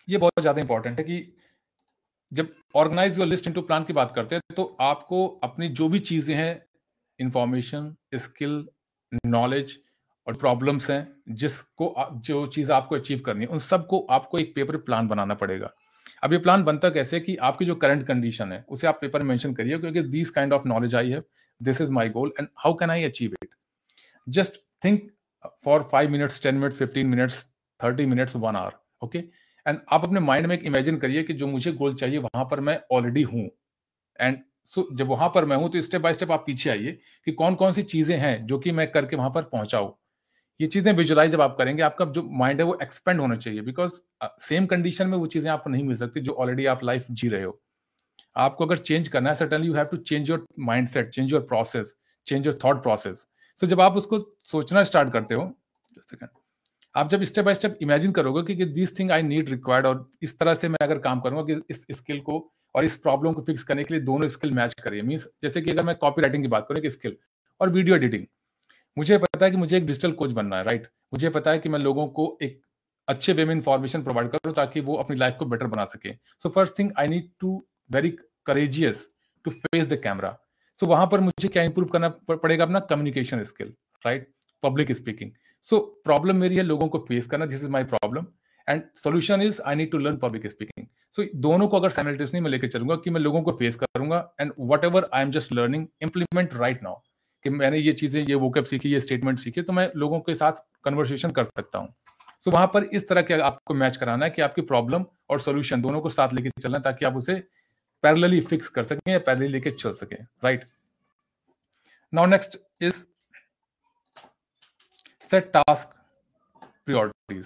ये 0.08 0.18
बहुत 0.18 0.42
ज़्यादा 0.42 0.62
important 0.62 0.98
है 1.00 1.04
कि 1.04 1.18
जब 2.32 2.54
organize 2.76 3.18
your 3.20 3.28
list 3.28 3.48
into 3.48 3.62
plan 3.62 3.84
की 3.84 3.94
बात 3.94 4.12
करते 4.16 4.36
हैं 4.36 4.56
तो 4.56 4.64
आपको 4.82 5.26
अपनी 5.44 5.70
जो 5.72 5.88
भी 5.90 6.00
चीज़ें 6.02 6.36
हैं 6.36 6.62
इंफॉर्मेशन 7.20 7.96
स्किल 8.16 8.66
नॉलेज 9.26 9.78
और 10.28 10.36
प्रॉब्लम्स 10.36 10.90
हैं, 10.90 11.08
जिसको 11.30 11.94
जो 12.18 12.46
चीज़ 12.48 12.72
आपको 12.72 12.96
अचीव 12.96 13.22
करनी 13.26 13.46
है, 13.46 13.48
उन 13.48 13.60
सबको 13.60 14.00
आपको 14.12 14.38
एक 14.40 14.54
पेपर 14.56 14.78
प्लान 14.80 15.08
बनाना 15.08 15.34
पड़ेगा। 15.36 15.70
अब 16.24 16.34
ये 16.34 16.40
प्लान 16.40 16.64
बनता 16.64 16.90
कैसे 16.90 17.20
कि 17.20 17.36
आपकी 17.38 17.66
जो 17.66 17.76
करंट 17.76 18.06
कंडीशन 18.08 18.52
है, 18.52 18.64
उसे 18.70 18.88
आप 18.88 18.98
पेपर 19.02 19.24
मेंशन 19.24 19.54
करिए, 19.54 19.78
क्योंकि 19.78 20.02
this 20.02 20.30
kind 20.30 20.54
of 20.54 20.68
knowledge 20.68 20.96
I 20.96 21.10
है 21.10 21.22
this 21.62 21.82
is 21.82 21.92
my 21.92 22.10
goal 22.10 22.34
and 22.40 22.48
how 22.58 22.74
can 22.74 22.90
I 22.90 23.04
achieve 23.04 23.34
it 23.44 23.50
just 24.28 24.62
think 24.84 25.10
for 25.66 25.88
five 25.92 26.10
minutes 26.12 26.42
ten 26.44 26.56
minutes 26.56 26.78
fifteen 26.78 27.08
minutes 27.08 27.44
thirty 27.80 28.06
minutes 28.06 28.36
one 28.36 28.56
hour 28.56 28.80
okay 29.04 29.24
and 29.66 29.80
आप 29.92 30.04
अपने 30.06 30.20
mind 30.20 30.48
में 30.48 30.56
एक 30.56 30.63
imagine 30.66 30.98
करिए 30.98 31.24
कि 31.24 31.34
जो 31.34 31.48
मुझे 31.48 31.72
गोल 31.74 31.96
चाहिए, 31.96 32.18
वहाँ 32.20 32.46
पर 32.51 32.60
मैं 32.60 32.80
ऑलरेडी 32.92 33.22
हूँ। 33.24 33.50
एंड 34.20 34.38
सो 34.74 34.88
जब 34.94 35.08
वहाँ 35.08 35.30
पर 35.36 35.46
मैं 35.46 35.58
हूँ 35.58 35.70
तो 35.72 35.82
स्टेप 35.82 36.01
बाय 36.01 36.13
स्टेप 36.13 36.32
आप 36.32 36.44
पीछे 36.46 36.70
आइए 36.70 36.92
कि 37.28 37.32
कौन 37.34 37.56
कौन 37.56 37.74
सी 37.74 37.84
चीज़ें 37.86 38.18
हैं 38.18 38.46
जो 38.46 38.60
कि 38.60 38.72
मैं 38.72 38.92
करके 38.92 39.16
वहाँ 39.16 39.30
पर 39.30 39.44
पहुंचाऊं। 39.46 39.92
ये 40.60 40.68
चीज़ें 40.68 40.92
विजुलाइज 40.94 41.32
जब 41.32 41.42
आप 41.42 41.56
करेंगे, 41.58 41.82
आपका 41.84 42.06
जो 42.08 42.24
माइंड 42.32 42.60
है 42.60 42.66
वो 42.66 42.78
एक्सपेंड 42.82 43.20
होना 43.20 43.36
चाहिए 43.38 43.62
बिकॉज़ 43.62 43.92
सेम 44.42 44.66
कंडीशन 44.66 45.08
में 45.08 45.18
वो 45.18 45.25
चीज़ें 45.28 45.50
आपको 45.51 45.70
नहीं 45.70 45.84
मिल 45.84 45.98
सकती 45.98 46.22
जो 46.22 46.34
ऑलरेडी 46.34 46.66
आप 46.68 46.84
लाइफ 46.84 47.06
जी 47.12 47.28
रहे 47.30 47.44
हो। 47.44 47.60
आपको 48.36 48.66
अगर 48.66 48.78
चेंज 48.80 49.08
करना 49.08 49.30
है 49.30 49.36
certainly 49.36 49.67
you 49.67 49.74
have 49.76 49.86
to 49.86 49.98
change 50.00 50.30
your 50.30 50.45
mindset 50.88 51.10
change 51.10 51.32
your 51.32 51.41
process 51.43 51.95
change 52.28 52.45
your 52.48 52.60
thought 52.63 52.84
process 52.84 53.26
तो 53.62 53.67
जब 53.67 53.82
आप 53.82 53.98
उसको 53.98 54.19
सोचना 54.52 54.84
स्टार्ट 54.84 55.13
करते 55.13 55.36
हो 55.36 55.52
सेकंड 56.02 56.30
आप 56.95 57.10
जब 57.10 57.23
स्टेप 57.23 57.45
बाय 57.45 57.56
स्टेप 57.56 57.78
इमेजिन 57.82 58.12
करोगे 58.12 58.56
कि 58.56 58.65
this 58.65 58.97
thing 58.99 59.12
I 59.12 59.21
need 59.23 59.49
required 59.49 59.86
और 59.88 60.10
इस 60.23 60.38
तरह 60.39 60.54
से 60.54 60.69
मैं 60.69 60.78
अगर 60.82 60.99
काम 60.99 61.19
करूँगा 61.21 61.43
कि 61.45 61.62
इस 61.69 61.86
स्किल 61.91 62.19
को 62.19 62.39
और 62.75 62.86
इस 62.86 62.95
प्रॉब्लम 62.97 63.34
को 63.34 63.41
फिक्स 63.41 63.63
करने 63.63 63.84
के 63.84 63.93
लिए 63.93 64.04
दोनों 64.04 64.30
स्किल 64.30 64.52
मैच 64.52 64.73
करिए। 64.82 65.02
मीन्स 65.02 65.28
जैसे 65.43 65.62
कि 65.62 65.71
अगर 65.71 65.84
मैं 65.84 65.95
कॉपी 65.95 66.21
राइटिंग 66.21 66.43
की 66.43 66.47
बात 66.47 66.65
करूँ 66.69 66.82
कि 66.82 66.89
स्किल 66.89 67.15
और 67.62 67.69
वीडियो 67.69 67.95
एडिटिंग 67.95 68.25
मुझे 68.97 69.17
पता 69.17 69.45
है 69.45 69.52
कि 69.52 69.58
मुझे 69.58 69.78
एक 69.78 69.86
डिजिटल 69.86 70.12
कोच 70.12 70.32
बनना 70.32 70.58
है 70.58 70.63
राइट 70.63 70.88
मुझे 71.13 71.30
पता 71.30 71.52
है 71.52 71.60
कि 71.60 71.69
मैं 71.69 71.80
लोगों 71.80 72.08
को 72.08 72.38
एक 72.41 72.62
अच्छे 73.08 73.34
वे 73.34 73.45
में 73.45 73.54
इंफॉर्मेशन 73.56 74.04
प्रोवाइड 74.04 74.30
करूँ 74.30 74.54
ताकि 74.56 74.80
वो 74.82 74.95
अपनी 74.95 75.17
लाइफ 75.17 75.36
को 75.39 75.45
बेटर 75.45 75.67
बना 75.67 75.86
सके। 75.86 76.13
So 76.13 76.49
first 76.49 76.78
thing 76.80 76.91
I 76.99 77.08
need 77.08 77.30
to 77.39 77.63
very 77.91 78.10
courageous 78.45 79.06
to 79.45 79.52
face 79.52 79.86
the 79.88 79.99
camera 80.04 80.38
so 80.80 80.88
वहाँ 80.88 81.08
पर 81.12 81.19
मुझे 81.19 81.47
क्या 81.47 81.63
इंप्रूव 81.63 81.88
करना 81.89 82.10
पड़ेगा 82.30 82.63
अपना 82.63 82.80
communication 82.89 83.43
skill 83.43 83.73
right 84.06 84.32
public 84.63 84.91
speaking 84.91 85.32
so 85.67 85.80
problem 86.06 86.36
मेरी 86.36 86.56
है 86.56 86.63
लोगों 86.63 86.88
को 86.88 87.00
फेस 87.00 87.28
करना 87.28 87.45
this 87.45 87.63
is 87.63 87.69
my 87.69 87.84
problem 87.86 88.26
and 88.67 88.82
solution 89.04 89.41
is 89.41 89.62
I 89.62 89.76
need 89.76 89.91
to 89.91 89.98
learn 89.98 90.17
public 90.17 90.48
speaking 90.48 90.88
so 91.17 91.24
दोनों 91.39 91.67
को 91.67 91.80
अगर 91.80 91.89
साइमल्टेनियसली 91.89 92.39
मैं 92.39 92.52
लेकर 92.52 92.67
चलूँगा 92.67 92.95
कि 92.95 93.10
मैं 93.10 93.22
लोगों 93.22 93.41
को 93.41 93.52
फेस 93.52 93.76
करूँगा 93.76 94.19
and 94.41 94.54
whatever 94.86 95.10
I 95.13 95.22
am 95.22 95.32
just 95.32 95.54
learning 95.54 95.88
implement 96.02 96.54
right 96.54 96.84
now 96.84 96.95
कि 97.45 97.50
मैंने 97.50 97.78
ये 97.78 97.91
चीज़ें, 97.93 98.22
ये 98.22 98.36
वोकअप 98.36 98.63
सीखी, 98.63 98.89
ये 98.89 99.00
स्टेटमेंट 99.00 99.39
सीखी 99.39 99.62
तो 99.62 99.74
मैं 99.74 99.89
लोगों 99.95 100.19
के 100.19 100.36
साथ 100.36 100.54
कन्वर्सेशन 100.84 101.32
कर 101.32 101.43
सकता 101.45 101.80
हूँ। 101.80 101.93
तो 102.45 102.52
वहाँ 102.52 102.67
पर 102.74 102.84
इस 102.84 103.08
तरह 103.10 103.22
के 103.22 103.34
आपको 103.41 103.74
मैच 103.74 103.98
कराना 103.98 104.26
है 104.26 104.32
कि 104.32 104.41
आपकी 104.41 104.62
प्रॉब्लम 104.63 105.06
और 105.30 105.39
सोल्यूशन 105.39 105.82
दोनों 105.82 106.02
को 106.02 106.10
साथ 106.10 106.34
लेके 106.34 106.50
चलना 106.62 106.80
ताकि 106.80 107.06
आप 107.06 107.15
उसे 107.17 107.36
पैरेलली 108.04 108.41
फिक्स 108.41 108.67
कर 108.67 108.84
सकें 108.84 109.12
या 109.12 109.19
पैरेलली 109.19 109.48
लेके 109.48 109.72
चल 109.72 109.93
सकें 109.93 110.17
right 110.43 110.65
now 112.13 112.26
next 112.26 112.58
is 112.82 113.04
set 115.30 115.52
task 115.54 115.94
priorities 116.86 117.46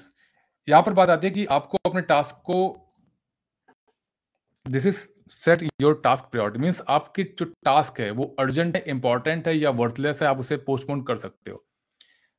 यहाँ 0.67 0.82
पर 0.84 0.93
बात 0.93 1.10
आती 1.10 1.28
है 1.28 1.34
कि 1.34 1.46
आपको 1.52 1.78
अपने 1.86 2.02
टास्क 2.04 2.41
को 2.46 2.60
this 4.65 4.86
is 4.86 4.98
set 5.43 5.63
your 5.82 6.00
task 6.04 6.26
priority 6.32 6.60
means 6.60 6.82
आपकी 6.89 7.24
जो 7.39 7.46
टास्क 7.65 8.00
है 8.00 8.10
वो 8.12 8.26
अर्जेंट 8.39 8.76
है 8.76 8.84
इंपॉर्टेंट 8.88 9.48
है 9.48 9.58
या 9.58 9.69
वर्थलेस 9.72 10.22
है 10.22 10.28
आप 10.28 10.39
उसे 10.39 10.58
पोस्टपोन 10.60 11.02
कर 11.04 11.17
सकते 11.17 11.52
हो। 11.52 11.63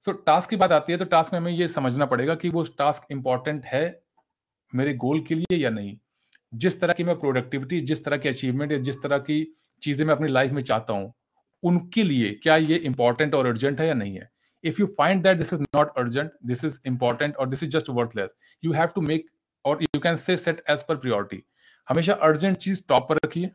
सो 0.07 0.11
so, 0.11 0.17
टास्क 0.27 0.51
की 0.51 0.57
बात 0.57 0.73
आती 0.73 0.93
है 0.93 0.99
तो 0.99 1.05
टास्क 1.07 1.33
में 1.33 1.41
हमें 1.41 1.53
ये 1.53 1.69
समझना 1.69 2.07
पड़ेगा 2.07 2.35
कि 2.35 2.49
वो 2.49 2.63
टास्क 2.79 3.07
इंपॉर्टेंट 3.13 3.65
है 3.65 3.85
मेरे 4.73 4.95
गोल 4.97 5.21
के 5.25 5.35
लिए 5.35 5.57
या 5.57 5.71
नहीं। 5.71 5.97
जिस 6.53 6.81
तरह 6.81 6.95
की 6.95 7.05
मैं 7.05 7.19
प्रोडक्टिविटी 7.21 7.81
जिस 7.83 8.05
तरह 8.05 8.17
की 8.17 8.29
अचीवमेंट 8.29 8.73
या 8.73 8.79
जिस 8.81 9.03
तरह 9.03 9.19
की 9.21 9.45
चीज़ें 9.83 10.05
मैं 10.07 10.15
अपनी 10.15 10.29
लाइफ 10.29 10.53
में 10.53 10.63
चाहता 10.63 10.93
हूँ 10.93 11.13
उनके 11.63 12.03
लिए 12.03 12.31
क्या 12.43 12.57
ये 12.57 12.77
इंपॉर्टेंट 12.77 13.35
और 13.35 13.47
अर्जेंट 13.47 13.81
है 13.81 13.87
या 13.87 13.95
नहीं 13.95 14.15
है? 14.15 14.29
if 14.64 14.80
you 14.80 14.88
find 14.96 15.24
that 15.24 15.38
this 15.38 15.54
is 15.54 15.62
not 15.74 15.94
urgent 15.98 16.32
this 16.44 16.64
is 16.64 16.80
important 16.86 17.36
or 17.40 17.48
this 17.48 17.64
is 17.64 17.70
just 17.70 17.90
worthless 17.90 18.32
you 18.64 18.74
have 18.74 18.94
to 18.94 19.02
make 19.02 19.26
or 19.66 19.78
you 19.82 20.00
can 20.00 20.18
say 20.18 20.36
set 20.38 20.62
as 20.68 20.84
per 20.84 21.00
priority 21.06 21.42
हमेशा 21.88 22.14
अर्जेंट 22.24 22.58
चीज 22.58 22.84
top 22.90 23.08
पर 23.10 23.18
रखिए 23.26 23.50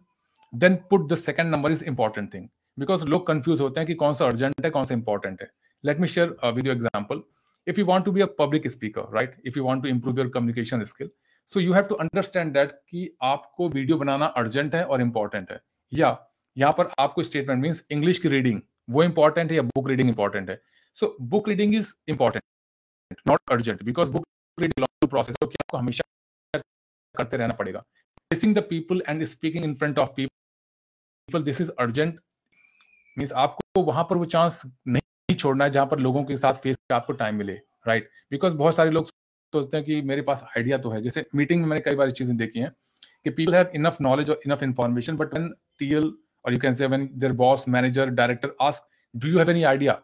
then 0.52 0.74
put 0.90 1.06
the 1.10 1.16
second 1.16 1.50
number 1.50 1.72
is 1.72 1.82
important 1.88 2.32
thing 2.32 2.48
because 2.78 3.04
लोग 3.08 3.26
confuse 3.26 3.60
होते 3.60 3.80
हैं 3.80 3.86
कि 3.86 3.94
कौन 4.00 4.14
सा 4.14 4.24
अर्जेंट 4.26 4.64
है 4.64 4.70
कौन 4.70 4.84
सा 4.84 4.94
इंपॉर्टेंट 4.94 5.42
है 5.42 5.48
let 5.84 6.00
me 6.00 6.08
share 6.08 6.36
with 6.54 6.66
you 6.66 6.72
example 6.72 7.22
if 7.66 7.78
you 7.78 7.84
want 7.86 8.04
to 8.04 8.12
be 8.12 8.20
a 8.20 8.26
public 8.26 8.70
speaker 8.70 9.02
right 9.10 9.36
if 9.42 9.54
you 9.56 9.62
want 9.64 9.82
to 9.82 9.88
improve 9.88 10.18
your 10.18 10.28
communication 10.28 10.84
skill 10.86 11.08
so 11.52 11.58
you 11.58 11.72
have 11.72 11.86
to 11.88 11.96
understand 11.98 12.56
that 12.56 12.74
कि 12.90 13.08
आपको 13.22 13.68
video 13.68 13.96
बनाना 13.98 14.26
urgent 14.40 14.74
है 14.74 14.82
और 14.84 15.02
important 15.02 15.50
है 15.52 15.60
या 15.92 16.16
यहाँ 16.56 16.72
पर 16.78 16.90
आपको 16.98 17.22
statement 17.22 17.62
means 17.62 17.84
English 17.92 18.18
की 18.18 18.28
रीडिंग 18.28 18.60
वो 18.90 19.02
इंपॉर्टेंट 19.04 19.50
है 19.50 19.56
या 19.56 19.62
बुक 19.64 19.88
रीडिंग 19.88 20.08
इंपॉर्टेंट 20.08 20.50
है 20.50 20.60
book 20.97 21.49
reading 21.49 21.75
is 21.75 21.93
important 22.09 22.43
not 23.27 23.51
urgent 23.51 23.83
because 23.83 24.11
book 24.11 24.25
reading 24.57 24.79
long 24.79 25.09
process 25.09 25.35
तो 25.41 25.47
आपको 25.47 25.77
हमेशा 25.77 26.03
करते 27.15 27.37
रहना 27.37 27.53
पड़ेगा। 27.53 27.79
Facing 28.31 28.55
the 28.55 28.59
people 28.69 29.01
and 29.07 29.23
speaking 29.25 29.63
in 29.65 29.75
front 29.75 29.99
of 29.99 30.09
people 30.15 31.43
this 31.43 31.61
is 31.61 31.71
urgent 31.79 32.19
means 33.17 33.31
आपको 33.37 33.81
वहाँ 33.83 34.03
पर 34.09 34.17
वो 34.17 34.25
चांस 34.27 34.61
नहीं 34.87 35.35
छोड़ना 35.35 35.65
है, 35.65 35.71
जहाँ 35.71 35.85
पर 35.87 35.99
लोगों 35.99 36.23
के 36.23 36.37
साथ 36.37 36.53
फेस 36.63 36.77
आपको 36.91 37.13
टाइम 37.13 37.35
मिले 37.35 37.53
राइट 37.53 38.03
right? 38.03 38.15
बिकॉज़ 38.31 38.53
बहुत 38.55 38.75
सारे 38.75 38.91
लोग 38.91 39.07
सोचते 39.07 39.77
हैं 39.77 39.85
कि 39.85 40.01
मेरे 40.03 40.21
पास 40.21 40.43
आइडिया 40.57 40.77
तो 40.77 40.89
है। 40.89 41.01
जैसे 41.01 41.25
मीटिंग 41.35 41.61
में 41.61 41.67
मैंने 41.67 41.81
कई 41.81 41.95
बार 41.95 42.11
चीज़ें 42.11 42.35
देखी 42.37 42.59
हैं 42.59 42.71
कि 43.23 43.29
पीपल 43.29 43.55
हैव 43.55 43.71
इनफ 43.75 43.97
नॉलेज 44.01 44.29
और 44.29 44.41
enough 44.45 44.63
information 44.63 45.17
but 45.17 45.33
when 45.33 45.49
TL 45.79 46.11
और 46.45 46.53
you 46.53 46.59
can 46.59 46.75
say 46.75 46.87
when 46.87 47.09
their 47.13 47.33
boss 47.41 47.67
manager 47.69 48.09
director 48.11 48.55
ask 48.61 48.87
do 49.13 49.27
you 49.27 49.37
have 49.37 49.49
any 49.51 49.63
idea 49.63 50.01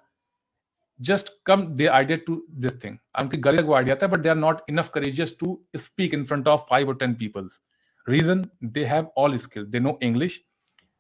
just 1.01 1.31
come 1.49 1.63
the 1.77 1.89
idea 1.89 2.19
to 2.25 2.35
this 2.65 2.75
thing 2.81 2.97
उनके 3.21 3.37
गले 3.47 3.63
को 3.63 3.75
आइडिया 3.75 3.97
था 4.03 4.07
but 4.07 4.21
they 4.21 4.29
are 4.29 4.37
not 4.37 4.61
enough 4.71 4.91
courageous 4.95 5.37
to 5.41 5.59
speak 5.77 6.15
in 6.15 6.25
front 6.25 6.49
of 6.49 6.67
five 6.71 6.89
और 6.89 6.97
ten 6.97 7.15
peoples 7.15 7.61
reason 8.07 8.51
they 8.77 8.85
have 8.85 9.09
all 9.23 9.37
skills 9.39 9.67
they 9.71 9.81
know 9.81 9.97
english 10.01 10.37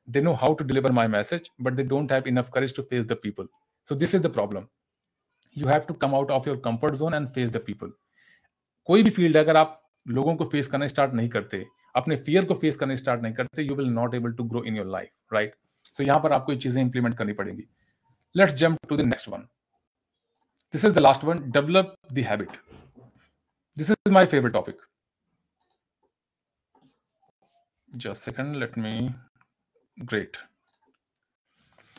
they 0.08 0.20
know 0.20 0.34
how 0.34 0.50
to 0.54 0.64
deliver 0.64 0.92
my 0.92 1.06
message 1.14 1.50
but 1.58 1.76
they 1.76 1.86
don't 1.92 2.10
have 2.10 2.26
enough 2.26 2.50
courage 2.50 2.74
to 2.78 2.82
face 2.90 3.06
the 3.06 3.16
people 3.16 3.46
so 3.88 3.94
this 3.94 4.14
is 4.18 4.22
the 4.22 4.30
problem 4.30 4.68
you 5.56 5.66
have 5.66 5.86
to 5.86 5.94
come 5.94 6.14
out 6.14 6.30
of 6.30 6.46
your 6.46 6.56
comfort 6.66 6.98
zone 7.02 7.14
and 7.14 7.32
face 7.38 7.52
the 7.58 7.64
people 7.70 7.98
कोई 8.88 9.02
भी 9.02 9.10
field 9.10 9.36
अगर 9.36 9.56
आप 9.56 9.76
लोगों 10.06 10.34
को 10.36 10.44
face 10.52 10.68
करना 10.68 10.86
start 10.86 11.12
नहीं 11.14 11.28
करते 11.28 11.64
अपने 11.96 12.16
फियर 12.16 12.44
को 12.44 12.54
फेस 12.62 12.76
करना 12.76 12.94
स्टार्ट 12.96 13.22
नहीं 13.22 13.34
करते 13.34 13.62
you 13.62 13.74
will 13.76 13.88
not 13.94 14.14
able 14.14 14.32
to 14.38 14.44
grow 14.52 14.62
in 14.64 14.76
your 14.76 14.86
life 14.90 15.34
right 15.34 15.54
so 15.96 16.02
यहां 16.02 16.20
पर 16.20 16.32
आपको 16.32 16.52
ये 16.52 16.58
चीजें 16.58 16.80
इंप्लीमेंट 16.80 17.16
करनी 17.18 17.32
पड़ेंगी 17.40 17.64
let's 18.34 18.54
jump 18.62 18.78
to 18.88 18.96
the 18.96 19.00
next 19.00 19.28
one 19.28 19.46
This 20.74 20.84
is 20.84 20.92
the 20.94 21.00
last 21.00 21.24
one 21.24 21.50
develop 21.50 21.94
the 22.10 22.22
habit. 22.22 22.60
this 23.76 23.90
is 23.90 24.12
my 24.12 24.26
favorite 24.26 24.52
topic 24.52 24.76
just 27.90 28.20
a 28.20 28.24
second 28.24 28.58
let 28.58 28.76
me 28.76 28.92
great 29.96 30.36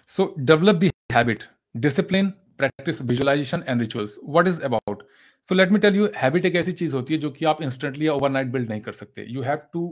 so 0.10 0.28
develop 0.52 0.80
the 0.80 0.92
habit 1.12 1.48
discipline 1.76 2.34
practice 2.58 3.00
visualization 3.00 3.64
and 3.64 3.80
rituals 3.80 4.18
what 4.22 4.48
is 4.48 4.62
about 4.64 5.04
so 5.50 5.56
let 5.56 5.72
me 5.72 5.80
tell 5.80 5.94
you 5.94 6.10
habit 6.16 6.46
एक 6.46 6.56
ऐसी 6.56 6.72
चीज 6.74 6.94
होती 6.94 7.14
है 7.14 7.20
जो 7.20 7.32
कि 7.32 7.46
आप 7.46 7.62
instantly 7.62 8.08
या 8.08 8.14
overnight 8.14 8.48
build 8.52 8.70
नहीं 8.70 8.82
कर 8.82 8.94
सकते 8.94 9.26
you 9.30 9.42
have 9.42 9.68
to 9.74 9.86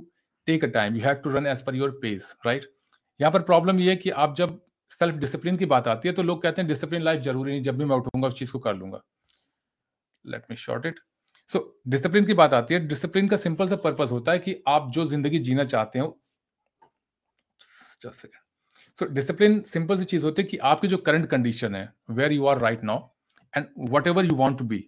take 0.48 0.64
a 0.64 0.68
time 0.74 0.96
you 0.96 1.04
have 1.04 1.16
to 1.24 1.30
run 1.38 1.48
as 1.48 1.64
per 1.66 1.76
your 1.76 2.00
pace 2.02 2.34
right 2.46 2.72
यहाँ 3.20 3.32
पर 3.34 3.42
प्रॉब्लम 3.52 3.80
ये 3.80 3.90
है 3.90 3.96
कि 3.96 4.10
आप 4.26 4.36
जब 4.38 4.60
सेल्फ 5.01 5.15
डिसिप्लिन 5.17 5.57
की 5.57 5.67
बात 5.67 5.89
आती 5.89 6.09
है 6.09 6.15
तो 6.15 6.23
लोग 6.23 6.43
कहते 6.43 6.63
हैं 6.63 6.69
डिसिप्लिन 6.69 7.03
लाइफ 7.03 7.21
ज़रूरी 7.23 7.53
नहीं, 7.53 7.63
जब 7.63 7.79
भी 7.79 7.85
मैं 7.85 7.97
उठूँगा 7.97 8.29
उस 8.29 8.35
चीज़ 8.39 8.53
को 8.53 8.59
कर 8.59 8.75
लूँगा। 8.75 9.01
Let 10.25 10.45
me 10.51 10.57
short 10.57 10.87
it 10.87 11.01
so 11.51 11.61
discipline 11.89 12.25
की 12.27 12.35
बात 12.35 12.55
आती 12.55 12.75
है 12.75 12.81
डिसिप्लिन 12.89 13.29
का 13.29 13.37
सिंपल 13.37 13.69
सा 13.69 13.77
पर्पज 13.79 14.11
होता 14.11 14.33
है 14.33 14.39
कि 14.39 14.57
आप 14.69 14.91
जो 14.95 15.07
ज़िंदगी 15.09 15.39
जीना 15.41 15.65
चाहते 15.65 15.99
हो 15.99 16.19
जस्ट 18.03 18.27
सो 18.99 19.07
डिसिप्लिन 19.07 19.61
सिंपल 19.69 19.99
सी 19.99 20.05
चीज़ 20.05 20.25
होती 20.25 20.43
है 20.43 20.49
कि 20.49 20.57
आपकी 20.71 20.89
जो 20.89 20.97
करंट 20.99 21.27
कंडीशन 21.29 21.75
है 21.75 21.93
where 22.11 22.33
you 22.33 22.47
are 22.47 22.59
right 22.61 22.85
now 22.85 23.09
and 23.55 23.67
whatever 24.07 24.25
you 24.25 24.35
want 24.37 24.59
to 24.59 24.65
be 24.65 24.85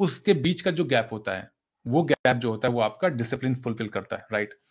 उसके 0.00 0.34
बीच 0.34 0.60
का 0.60 0.70
जो 0.70 0.84
गैप 0.84 1.08
होता 1.12 1.32
है, 1.32 1.50
वो 1.86 2.02
गैप 2.02 2.36
जो 2.36 2.50
होता 2.50 2.68
है, 2.68 2.74
वो 2.74 2.80
आपका 2.80 3.08
डिसिप्लिन 3.10 3.54
फुलफिल 3.62 3.88
करता 3.88 4.16
है 4.16 4.26
राइट 4.32 4.48
right? 4.48 4.63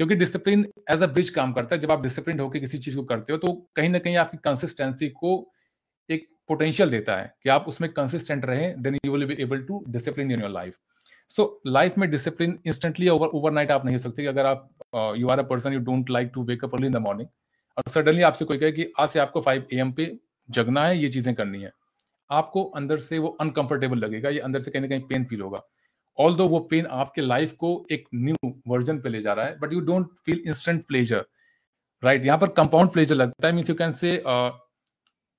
क्योंकि 0.00 0.14
डिसिप्लिन 0.16 0.64
एज 0.90 1.02
अ 1.02 1.06
ब्रिज 1.08 1.30
काम 1.30 1.52
करता 1.52 1.74
है। 1.74 1.80
जब 1.80 1.90
आप 1.92 2.02
डिसिप्लिन 2.02 2.38
होकर 2.40 2.58
किसी 2.58 2.78
चीज़ 2.78 2.96
को 2.96 3.02
करते 3.04 3.32
हो 3.32 3.38
तो 3.38 3.52
कहीं 3.76 3.88
ना 3.88 3.98
कहीं 3.98 4.16
आपकी 4.16 4.38
कंसिस्टेंसी 4.44 5.08
को 5.10 5.32
एक 6.08 6.26
पोटेंशियल 6.48 6.90
देता 6.90 7.16
है 7.16 7.32
कि 7.42 7.48
आप 7.48 7.64
उसमें 7.68 7.92
कंसिस्टेंट 7.92 8.44
रहें 8.44 8.80
then 8.82 8.94
you 9.04 9.12
will 9.12 9.26
be 9.26 9.36
able 9.42 9.62
to 9.62 9.82
discipline 9.88 10.30
in 10.32 10.40
your 10.40 10.50
life 10.50 10.76
so 11.30 11.46
life 11.66 11.98
में 11.98 12.10
डिसिप्लिन 12.10 12.58
इंस्टेंटली 12.66 13.08
ओवर 13.08 13.36
ओवरनाइट 13.38 13.70
आप 13.70 13.84
नहीं 13.84 13.96
हो 13.96 14.02
सकते 14.02 14.26
अगर 14.26 14.46
आप 14.46 14.68
you 15.16 15.28
are 15.28 15.38
a 15.38 15.42
person 15.48 15.72
you 15.72 15.80
don't 15.80 16.10
like 16.10 16.30
to 16.34 16.44
wake 16.44 16.64
up 16.64 16.74
early 16.74 16.86
in 16.86 16.92
the 16.92 17.02
morning 17.02 17.28
और 17.76 17.90
suddenly 17.92 18.22
आपसे 18.22 18.44
कोई 18.44 18.58
कहे 18.58 18.72
कि 18.72 18.90
आज 19.00 19.08
से 19.08 19.18
आपको 19.18 19.40
फाइव 19.40 19.66
ए 19.72 19.76
एम 19.78 19.92
पे 19.92 20.10
जगना 20.48 20.84
है, 20.84 20.96
ये 20.98 21.08
चीज़ें 21.08 21.34
करनी 21.34 21.62
है। 21.62 21.72
आपको 22.30 22.64
अंदर 22.76 22.98
से 23.00 23.18
वो 23.18 23.28
अनकंफर्टेबल 23.40 23.98
लगेगा, 23.98 24.30
या 24.30 24.44
अंदर 24.44 24.62
से 24.62 24.70
कहीं 24.70 24.82
ना 24.82 24.88
कहीं 24.88 25.00
पेन 25.08 25.24
फील 25.24 25.40
होगा। 25.40 25.62
ऑल 26.20 26.34
दो 26.34 26.46
वो 26.48 26.58
पेन 26.70 26.86
आपके 26.92 27.20
लाइफ 27.20 27.52
को 27.54 27.68
एक 27.90 28.04
न्यू 28.14 28.52
वर्जन 28.68 29.00
पे 29.00 29.08
ले 29.08 29.20
जा 29.22 29.32
रहा 29.32 29.46
है 29.46 29.58
but 29.58 29.72
you 29.72 29.80
don't 29.80 30.08
feel 30.26 30.42
instant 30.46 30.84
pleasure 30.84 31.24
right 32.02 32.24
यहाँ 32.24 32.38
पर 32.38 32.48
कंपाउंड 32.56 32.90
प्लेजर 32.90 33.14
लगता 33.14 33.46
है 33.46 33.54
means 33.54 33.68
you 33.70 33.74
can 33.74 33.92
say 33.92 34.16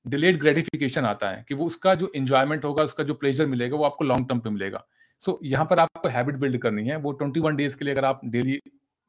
delayed 0.05 0.39
gratification 0.39 1.05
आता 1.05 1.29
है 1.29 1.43
कि 1.47 1.53
वो 1.55 1.65
उसका 1.65 1.93
जो 1.95 2.11
इंजॉयमेंट 2.15 2.65
होगा 2.65 2.83
उसका 2.83 3.03
जो 3.03 3.13
प्लेजर 3.13 3.45
मिलेगा 3.47 3.77
वो 3.77 3.83
आपको 3.85 4.03
लॉन्ग 4.03 4.27
टर्म 4.29 4.39
पे 4.39 4.49
मिलेगा। 4.49 4.83
सो 5.23 5.31
so, 5.31 5.37
यहाँ 5.43 5.65
पर 5.65 5.79
आपको 5.79 6.09
हैबिट 6.09 6.35
बिल्ड 6.35 6.57
करनी 6.61 6.87
है। 6.87 6.95
वो 6.97 7.11
ट्वेंटी 7.11 7.39
वन 7.39 7.55
डेज़ 7.55 7.77
के 7.77 7.85
लिए 7.85 7.93
अगर 7.93 8.05
आप 8.05 8.21
डेली 8.25 8.59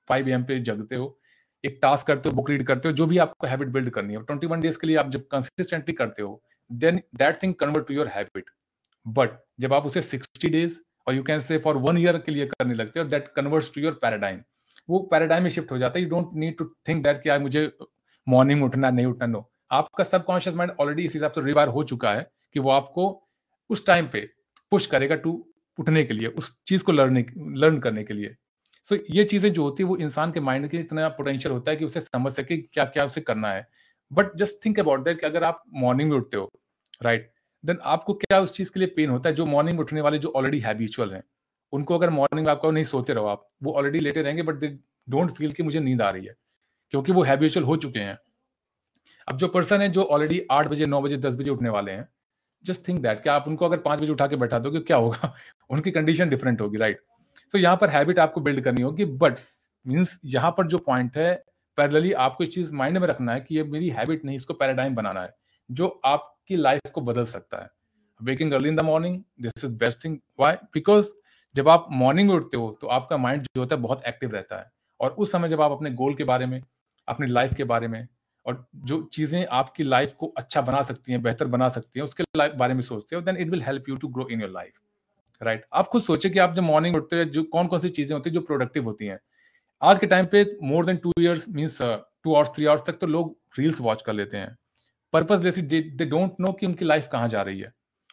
फाइव 0.08 0.28
एम 0.28 0.44
पे 0.44 0.58
जगते 0.60 0.96
हो 0.96 1.18
एक 1.64 1.78
टास्क 1.82 2.06
करते 2.06 2.28
हो 2.28 2.34
बुक 2.36 2.50
रीड 2.50 2.66
करते 2.66 2.88
हो 2.88 2.94
जो 2.94 3.06
भी 3.06 3.18
आपको 3.18 3.46
हैबिट 3.46 3.68
बिल्ड 3.68 3.90
करनी 3.90 4.14
है 4.14 4.22
ट्वेंटी 4.24 4.46
वन 4.46 4.60
डेज़ 4.60 4.78
के 4.78 4.86
लिए 4.86 4.96
आप 4.96 5.10
जब 5.10 5.26
कंसिस्टेंटली 5.30 5.94
करते 5.94 6.22
हो 6.22 6.42
then 6.70 7.00
that 7.14 7.42
thing 7.42 7.54
convert 7.54 7.86
to 7.88 7.94
your 7.94 8.08
habit 8.08 8.50
but 9.06 9.38
जब 9.60 9.72
आप 9.72 9.86
उसे 9.86 10.02
सिक्सटी 10.02 10.48
डेज़ 10.48 10.78
और 11.06 11.14
you 11.14 11.22
can 11.22 11.40
say 11.40 11.58
for 11.58 11.76
one 11.78 11.98
year 11.98 12.18
के 12.18 12.32
लिए 12.32 12.46
करने 12.46 12.74
लगते 12.74 13.00
हो 13.00 13.06
that 13.06 13.28
converts 13.36 13.72
to 13.74 13.80
your 13.80 13.98
paradigm 14.02 14.40
वो 14.88 14.98
पैराडाइम 15.10 15.42
में 15.42 15.50
शिफ्ट 15.50 15.72
हो 15.72 15.78
जाता 15.78 15.98
है। 15.98 16.04
You 16.04 16.10
don't 16.10 16.30
need 16.34 16.56
to 16.58 16.64
think 16.88 17.02
that 17.04 17.22
कि 17.22 17.28
यार 17.28 17.38
मुझे 17.38 17.70
मॉर्निंग 18.26 18.62
उठना 18.64 18.90
नहीं 18.90 19.06
उठना 19.06 19.26
नो 19.26 19.48
आपका 19.72 20.04
सबकॉन्शियस 20.04 20.56
माइंड 20.56 20.72
ऑलरेडी 20.80 21.04
इस 21.04 21.14
हिसाब 21.14 21.32
से 21.32 21.40
रिवायर 21.40 21.68
हो 21.68 21.82
चुका 21.84 22.12
है 22.14 22.30
कि 22.54 22.60
वो 22.60 22.70
आपको 22.70 23.06
उस 23.70 23.86
टाइम 23.86 24.08
पे 24.08 24.20
पुश 24.72 24.86
करेगा 24.86 25.16
टू 25.16 25.32
उठने 25.78 26.04
के 26.04 26.14
लिए 26.14 26.28
उस 26.28 26.54
चीज़ 26.68 26.82
को 26.84 26.92
लर्न 26.92 27.24
लर्न 27.56 27.78
करने 27.80 28.04
के 28.04 28.14
लिए। 28.14 28.34
सो 28.86 28.94
so, 28.94 29.02
ये 29.10 29.24
चीज़ें 29.24 29.52
जो 29.52 29.62
होती 29.62 29.82
है 29.82 29.88
वो 29.88 29.96
इंसान 29.96 30.32
के 30.32 30.40
माइंड 30.40 30.68
के 30.70 30.78
इतना 30.78 31.08
पोटेंशियल 31.08 31.54
होता 31.54 31.70
है 31.70 31.76
कि 31.76 31.84
उसे 31.84 32.00
समझ 32.00 32.32
सके 32.32 32.56
क्या 32.56 32.84
क्या 32.86 33.04
उसे 33.04 33.20
करना 33.20 33.52
है। 33.52 33.66
But 34.10 34.36
just 34.36 34.64
think 34.64 34.80
about 34.80 35.04
that 35.04 35.20
कि 35.20 35.26
अगर 35.26 35.44
आप 35.44 35.62
मॉर्निंग 35.74 36.10
में 36.10 36.16
उठते 36.16 36.36
हो 36.36 36.50
राइट 37.02 37.31
देन 37.64 37.78
आपको 37.84 38.14
क्या 38.14 38.40
उस 38.40 38.52
चीज़ 38.52 38.70
के 38.72 38.80
लिए 38.80 38.88
पेन 38.96 39.10
होता 39.10 39.28
है? 39.28 39.34
जो 39.34 39.46
मॉर्निंग 39.46 39.80
उठने 39.80 40.00
वाले 40.00 40.18
जो 40.18 40.32
ऑलरेडी 40.36 40.58
हैबिचुअल 40.60 41.12
हैं, 41.12 41.22
उनको 41.72 41.98
अगर 41.98 42.10
मॉर्निंग 42.10 42.46
में 42.46 42.52
आपको 42.52 42.70
नहीं 42.70 42.84
सोते 42.84 43.12
रहो 43.12 43.26
आप, 43.26 43.46
वो 43.62 43.72
ऑलरेडी 43.72 44.00
लेटे 44.00 44.22
रहेंगे 44.22 44.42
बट 44.42 44.54
दे 44.54 44.68
डोंट 45.08 45.30
फील 45.30 45.52
कि 45.52 45.62
मुझे 45.62 45.80
नींद 45.80 46.02
आ 46.02 46.10
रही 46.10 46.26
है, 46.26 46.34
क्योंकि 46.92 47.12
वो 47.12 47.22
हैबिचुअल 47.22 47.66
हो 47.66 47.76
चुके 47.76 48.00
हैं। 48.00 48.18
अब 49.28 49.36
जो 49.38 49.48
पर्सन 49.48 49.80
है, 49.80 49.88
जो 49.88 50.02
ऑलरेडी 50.04 50.40
आठ 50.50 50.68
बजे, 50.68 50.86
नौ 50.86 51.00
बजे, 51.02 51.16
दस 51.16 51.34
बजे 51.36 51.50
उठने 51.50 51.68
वाले 51.68 51.92
हैं 51.92 52.08
जस्ट 52.64 52.86
थिंक 52.88 53.00
दैट 53.00 53.22
कि 53.22 53.28
आप 53.30 53.44
उनको 53.48 53.64
अगर 53.64 53.78
पाँच 53.78 54.00
बजे 54.00 54.12
उठा 54.12 54.26
के 54.26 54.36
बैठा 54.36 54.58
दोगे, 54.58 54.80
क्या 54.80 54.96
होगा? 54.96 55.34
उनकी 55.70 55.90
कंडीशन 55.90 56.28
डिफरेंट 56.28 56.60
होगी 56.60 56.78
राइट 56.78 57.00
सो 57.52 57.58
यहाँ 57.58 57.76
पर 57.76 57.90
हैबिट 57.90 58.18
आपको 58.18 58.40
बिल्ड 58.40 58.60
करनी 58.60 58.82
होगी 58.82 59.04
बट 59.04 59.38
मीन्स 59.86 60.18
यहाँ 60.24 60.50
पर 60.50 60.66
जो 60.66 60.78
पॉइंट 60.78 61.16
है 61.16 61.34
पैरेलली 61.78 62.12
आपको 62.12 62.44
इस 62.44 62.54
चीज़ 62.54 62.72
माइंड 62.74 62.98
में 62.98 63.06
रखना 63.08 63.32
है 63.32 63.40
कि 63.40 63.56
ये 63.56 63.62
मेरी 63.64 63.88
हैबिट 63.88 64.24
नहीं, 64.24 64.36
इसको 64.36 64.54
पैराडाइम 64.54 64.94
बनाना 64.94 65.22
है। 65.22 65.34
जो 65.72 65.88
आपकी 66.04 66.56
लाइफ 66.56 66.90
को 66.94 67.00
बदल 67.00 67.24
सकता 67.26 67.62
है। 67.62 67.70
Waking 68.20 68.52
early 68.52 68.68
in 68.68 68.76
the 68.76 68.80
morning 68.82 69.22
this 69.42 69.64
is 69.64 69.72
best 69.74 70.04
thing 70.04 70.18
why 70.40 70.54
because 70.74 71.06
जब 71.54 71.68
आप 71.68 71.86
मॉर्निंग 71.92 72.28
में 72.28 72.34
उठते 72.36 72.56
हो 72.56 72.76
तो 72.80 72.86
आपका 72.88 73.16
माइंड 73.16 73.42
जो 73.42 73.60
होता 73.60 73.76
है, 73.76 73.82
बहुत 73.82 74.02
एक्टिव 74.06 74.32
रहता 74.32 74.58
है। 74.58 74.70
और 75.00 75.10
उस 75.10 75.32
समय 75.32 75.48
जब 75.48 75.60
आप 75.60 75.72
अपने 75.72 75.90
गोल 75.92 76.14
के 76.14 76.24
बारे 76.24 76.46
में, 76.46 76.60
अपनी 77.08 77.26
लाइफ 77.26 77.54
के 77.54 77.64
बारे 77.64 77.88
में, 77.88 78.06
और 78.46 78.64
जो 78.76 79.00
चीज़ें 79.12 79.46
आपकी 79.46 79.84
लाइफ 79.84 80.12
को 80.14 80.26
अच्छा 80.38 80.60
बना 80.60 80.82
सकती 80.82 81.12
हैं, 81.12 81.22
बेहतर 81.22 81.46
बना 81.46 81.68
सकती 81.68 81.98
हैं, 81.98 82.04
उसके 82.04 82.48
बारे 82.56 82.74
में 82.74 82.82
सोचते 82.82 83.16
हो 83.16 83.22
then 83.22 83.36
it 83.36 83.50
will 83.50 83.62
help 83.62 83.88
you 83.88 83.96
to 83.96 84.08
grow 84.08 84.26
in 84.28 84.40
your 84.40 84.50
life 84.50 84.80
right 85.40 85.64
आप 85.72 85.86
खुद 85.86 86.02
सोचे 86.02 86.30
कि 86.30 86.38
आप 86.38 86.54
जब 86.54 86.62
मॉर्निंग 86.62 86.96
उठते 86.96 87.18
हो, 87.18 87.24
जो 87.24 87.42
कौन 87.44 87.66
कौन 87.66 87.80
सी 87.80 87.88
चीज़ें 87.90 88.14
होती 88.16 88.30
है, 88.30 88.34
जो 88.34 88.40
प्रोडक्टिव 88.40 88.84
होती 88.84 89.06
हैं। 89.06 89.18
आज 89.82 89.98
के 89.98 90.06
टाइम 90.06 90.26
पे 90.32 90.44
more 90.62 90.86
than 90.86 90.96
two 90.96 91.12
years 91.20 91.48
means 91.48 91.78
two 91.80 92.34
hours 92.34 92.50
three 92.56 92.66
hours 92.66 92.82
तक 92.86 92.98
तो 92.98 93.06
लोग 93.06 93.36
रील्स 93.58 93.80
वॉच 93.80 94.02
कर 94.02 94.12
लेते 94.12 94.36
हैं। 94.36 94.56
पर्पज 95.12 95.58
दे 95.58 96.04
डोंट 96.04 96.40
नो 96.40 96.52
कि 96.52 96.66
उनकी 96.66 96.84
लाइफ 96.84 97.08
कहाँ 97.12 97.28
जा 97.28 97.42
रही 97.42 97.60
है। 97.60 97.72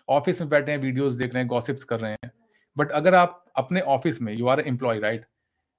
ऑफ़िस 0.09 0.41
में 0.41 0.49
बैठे 0.49 0.71
हैं 0.71 0.79
वीडियोस 0.79 1.13
देख 1.13 1.33
रहे 1.33 1.43
हैं 1.43 1.47
गॉसिप्स 1.47 1.83
कर 1.83 1.99
रहे 1.99 2.12
हैं। 2.12 2.31
बट 2.77 2.91
अगर 2.91 3.15
आप 3.15 3.43
अपने 3.57 3.81
ऑफ़िस 3.81 4.21
में 4.21 4.33
you 4.33 4.47
are 4.47 4.59
employ 4.59 4.99
right 4.99 5.25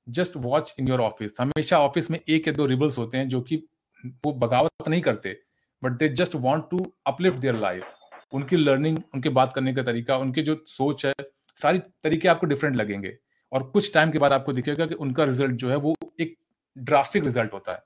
just 0.07 0.37
watch 0.37 0.75
in 0.79 0.89
your 0.89 1.01
office 1.01 1.33
हमेशा 1.41 1.81
ऑफ़िस 1.81 2.11
में 2.11 2.19
एक 2.19 2.49
या 2.49 2.53
दो 2.55 2.67
रिबल्स 2.67 2.99
होते 2.99 3.19
हैं 3.19 3.29
जो 3.29 3.41
कि 3.41 3.57
वो 4.25 4.33
बगावत 4.35 4.89
नहीं 4.89 5.03
करते। 5.03 5.37
But 5.83 5.93
they 5.93 6.09
just 6.09 6.35
want 6.37 6.65
to 6.71 6.79
uplift 7.07 7.39
their 7.39 7.55
life 7.55 7.85
उनकी 8.33 8.57
लर्निंग 8.57 8.99
उनके 9.15 9.29
बात 9.29 9.53
करने 9.53 9.73
का 9.75 9.83
तरीका, 9.83 10.17
उनके 10.17 10.43
जो 10.43 10.55
सोच 10.69 11.05
है, 11.07 11.13
सारी 11.59 11.79
तरीके 11.79 12.29
आपको 12.29 12.47
डिफरेंट 12.47 12.77
लगेंगे। 12.77 13.17
और 13.53 13.63
कुछ 13.63 13.93
टाइम 13.95 14.11
के 14.11 14.19
बाद 14.19 14.33
आपको 14.33 14.53
दिखेगा 14.53 14.87
कि 14.87 14.95
उनका 14.95 15.25
रिज़ल्ट 15.25 15.55
जो 15.55 15.71
है 15.71 15.77
वो 15.77 15.95
एक 16.21 16.37
ड्रास्टिक 16.77 17.25
रिज़ल्ट 17.25 17.53
होता 17.53 17.73
है। 17.73 17.83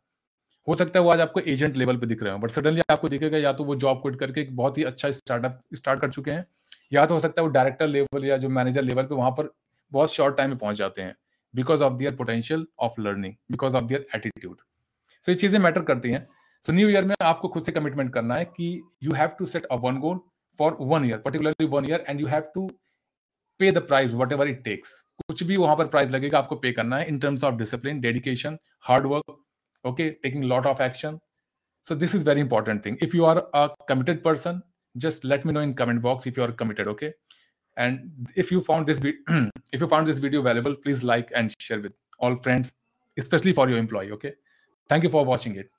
हो 0.66 0.74
सकता 0.74 0.98
है 0.98 1.04
वो 1.04 1.10
आज 1.10 1.20
आपको 1.20 1.40
एजेंट 1.40 1.76
लेवल 1.76 1.96
पे 1.98 2.06
दिख 2.06 2.22
रहे 2.22 2.32
हो 2.32 2.38
बट 2.38 2.50
सडनली 2.50 2.82
आपको 2.92 3.08
दिखेगा 3.08 3.38
या 3.38 3.52
तो 3.52 3.64
वो 3.64 3.74
जॉब 3.76 4.00
क्विट 4.02 4.18
करके 4.20 4.40
एक 4.40 4.54
बहुत 4.56 4.78
ही 4.78 4.84
अच्छा 4.84 5.10
स्टार्टअप 5.10 5.60
स्टार्ट 5.74 6.00
कर 6.00 6.10
चुके 6.10 6.30
हैं, 6.30 6.46
या 6.92 7.04
तो 7.06 7.14
हो 7.14 7.20
सकता 7.20 7.40
है 7.40 7.46
वो 7.46 7.52
डायरेक्टर 7.52 7.86
लेवल 7.88 8.24
या 8.24 8.36
जो 8.36 8.48
मैनेजर 8.50 8.82
लेवल 8.82 9.02
पे 9.02 9.14
वहाँ 9.14 9.30
पर 9.30 9.50
बहुत 9.92 10.12
शॉर्ट 10.14 10.36
टाइम 10.36 10.50
में 10.50 10.58
पहुँच 10.58 10.76
जाते 10.76 11.02
हैं 11.02 11.14
because 11.54 11.82
of 11.82 11.92
their 11.98 12.14
potential 12.16 12.66
of 12.80 13.00
learning 13.00 13.34
because 13.50 13.76
of 13.76 13.84
their 13.84 14.06
attitude 14.14 14.56
so 15.26 15.32
ये 15.32 15.36
चीज़ें 15.36 15.58
मैटर 15.58 15.82
करती 15.82 16.10
हैं। 16.10 16.26
सो 16.66 16.72
न्यू 16.72 16.88
ईयर 16.88 17.04
में 17.04 17.14
आपको 17.22 17.48
खुद 17.48 17.64
से 17.64 17.72
कमिटमेंट 17.72 18.12
करना 18.14 18.34
है 18.34 18.44
कि 18.46 18.72
you 19.04 19.12
have 19.14 19.28
to 19.38 19.46
set 19.46 19.64
a 19.64 19.76
one 19.84 19.98
goal 20.00 20.20
for 20.58 20.76
one 20.80 21.04
year 21.04 21.18
particularly 21.18 21.66
one 21.68 21.88
year 21.90 22.04
and 22.08 22.20
you 22.20 22.26
have 22.26 22.50
to 22.54 22.66
pay 23.60 23.70
the 23.72 23.78
price 23.86 24.12
whatever 24.32 24.48
it 24.48 24.64
takes 24.64 25.00
कुछ 25.20 25.42
भी 25.42 25.56
वहाँ 25.56 25.76
पर 25.76 25.86
प्राइस 25.86 26.10
लगेगा, 26.10 26.38
आपको 26.38 26.56
पे 26.56 26.72
करना 26.72 26.96
है 26.98 27.08
in 27.08 27.18
terms 27.18 27.44
of 27.44 27.54
discipline 27.54 28.00
dedication 28.00 28.58
hard 28.82 29.06
work 29.06 29.36
okay 29.84 30.16
taking 30.22 30.44
a 30.44 30.46
lot 30.46 30.66
of 30.66 30.80
action. 30.80 31.20
So 31.84 31.94
this 31.94 32.14
is 32.14 32.22
very 32.22 32.40
important 32.40 32.82
thing. 32.82 32.96
If 33.00 33.12
you 33.12 33.24
are 33.24 33.46
a 33.52 33.70
committed 33.86 34.22
person 34.22 34.62
just 34.96 35.24
let 35.24 35.44
me 35.44 35.52
know 35.52 35.60
in 35.60 35.74
comment 35.74 36.00
box 36.00 36.26
if 36.26 36.36
you 36.36 36.42
are 36.44 36.52
committed 36.52 36.88
okay? 36.88 37.12
And 37.76 38.28
if 38.36 38.52
you 38.52 38.62
found 38.62 38.86
this 38.86 38.98
if 39.72 39.80
you 39.80 39.88
found 39.88 40.06
this 40.06 40.18
video 40.18 40.42
valuable 40.42 40.74
please 40.74 41.02
like 41.02 41.30
and 41.34 41.54
share 41.58 41.80
with 41.80 41.92
all 42.18 42.36
friends 42.36 42.72
especially 43.18 43.52
for 43.52 43.68
your 43.68 43.78
employee 43.78 44.12
okay? 44.12 44.34
Thank 44.88 45.04
you 45.04 45.10
for 45.10 45.24
watching 45.24 45.56
it 45.56 45.70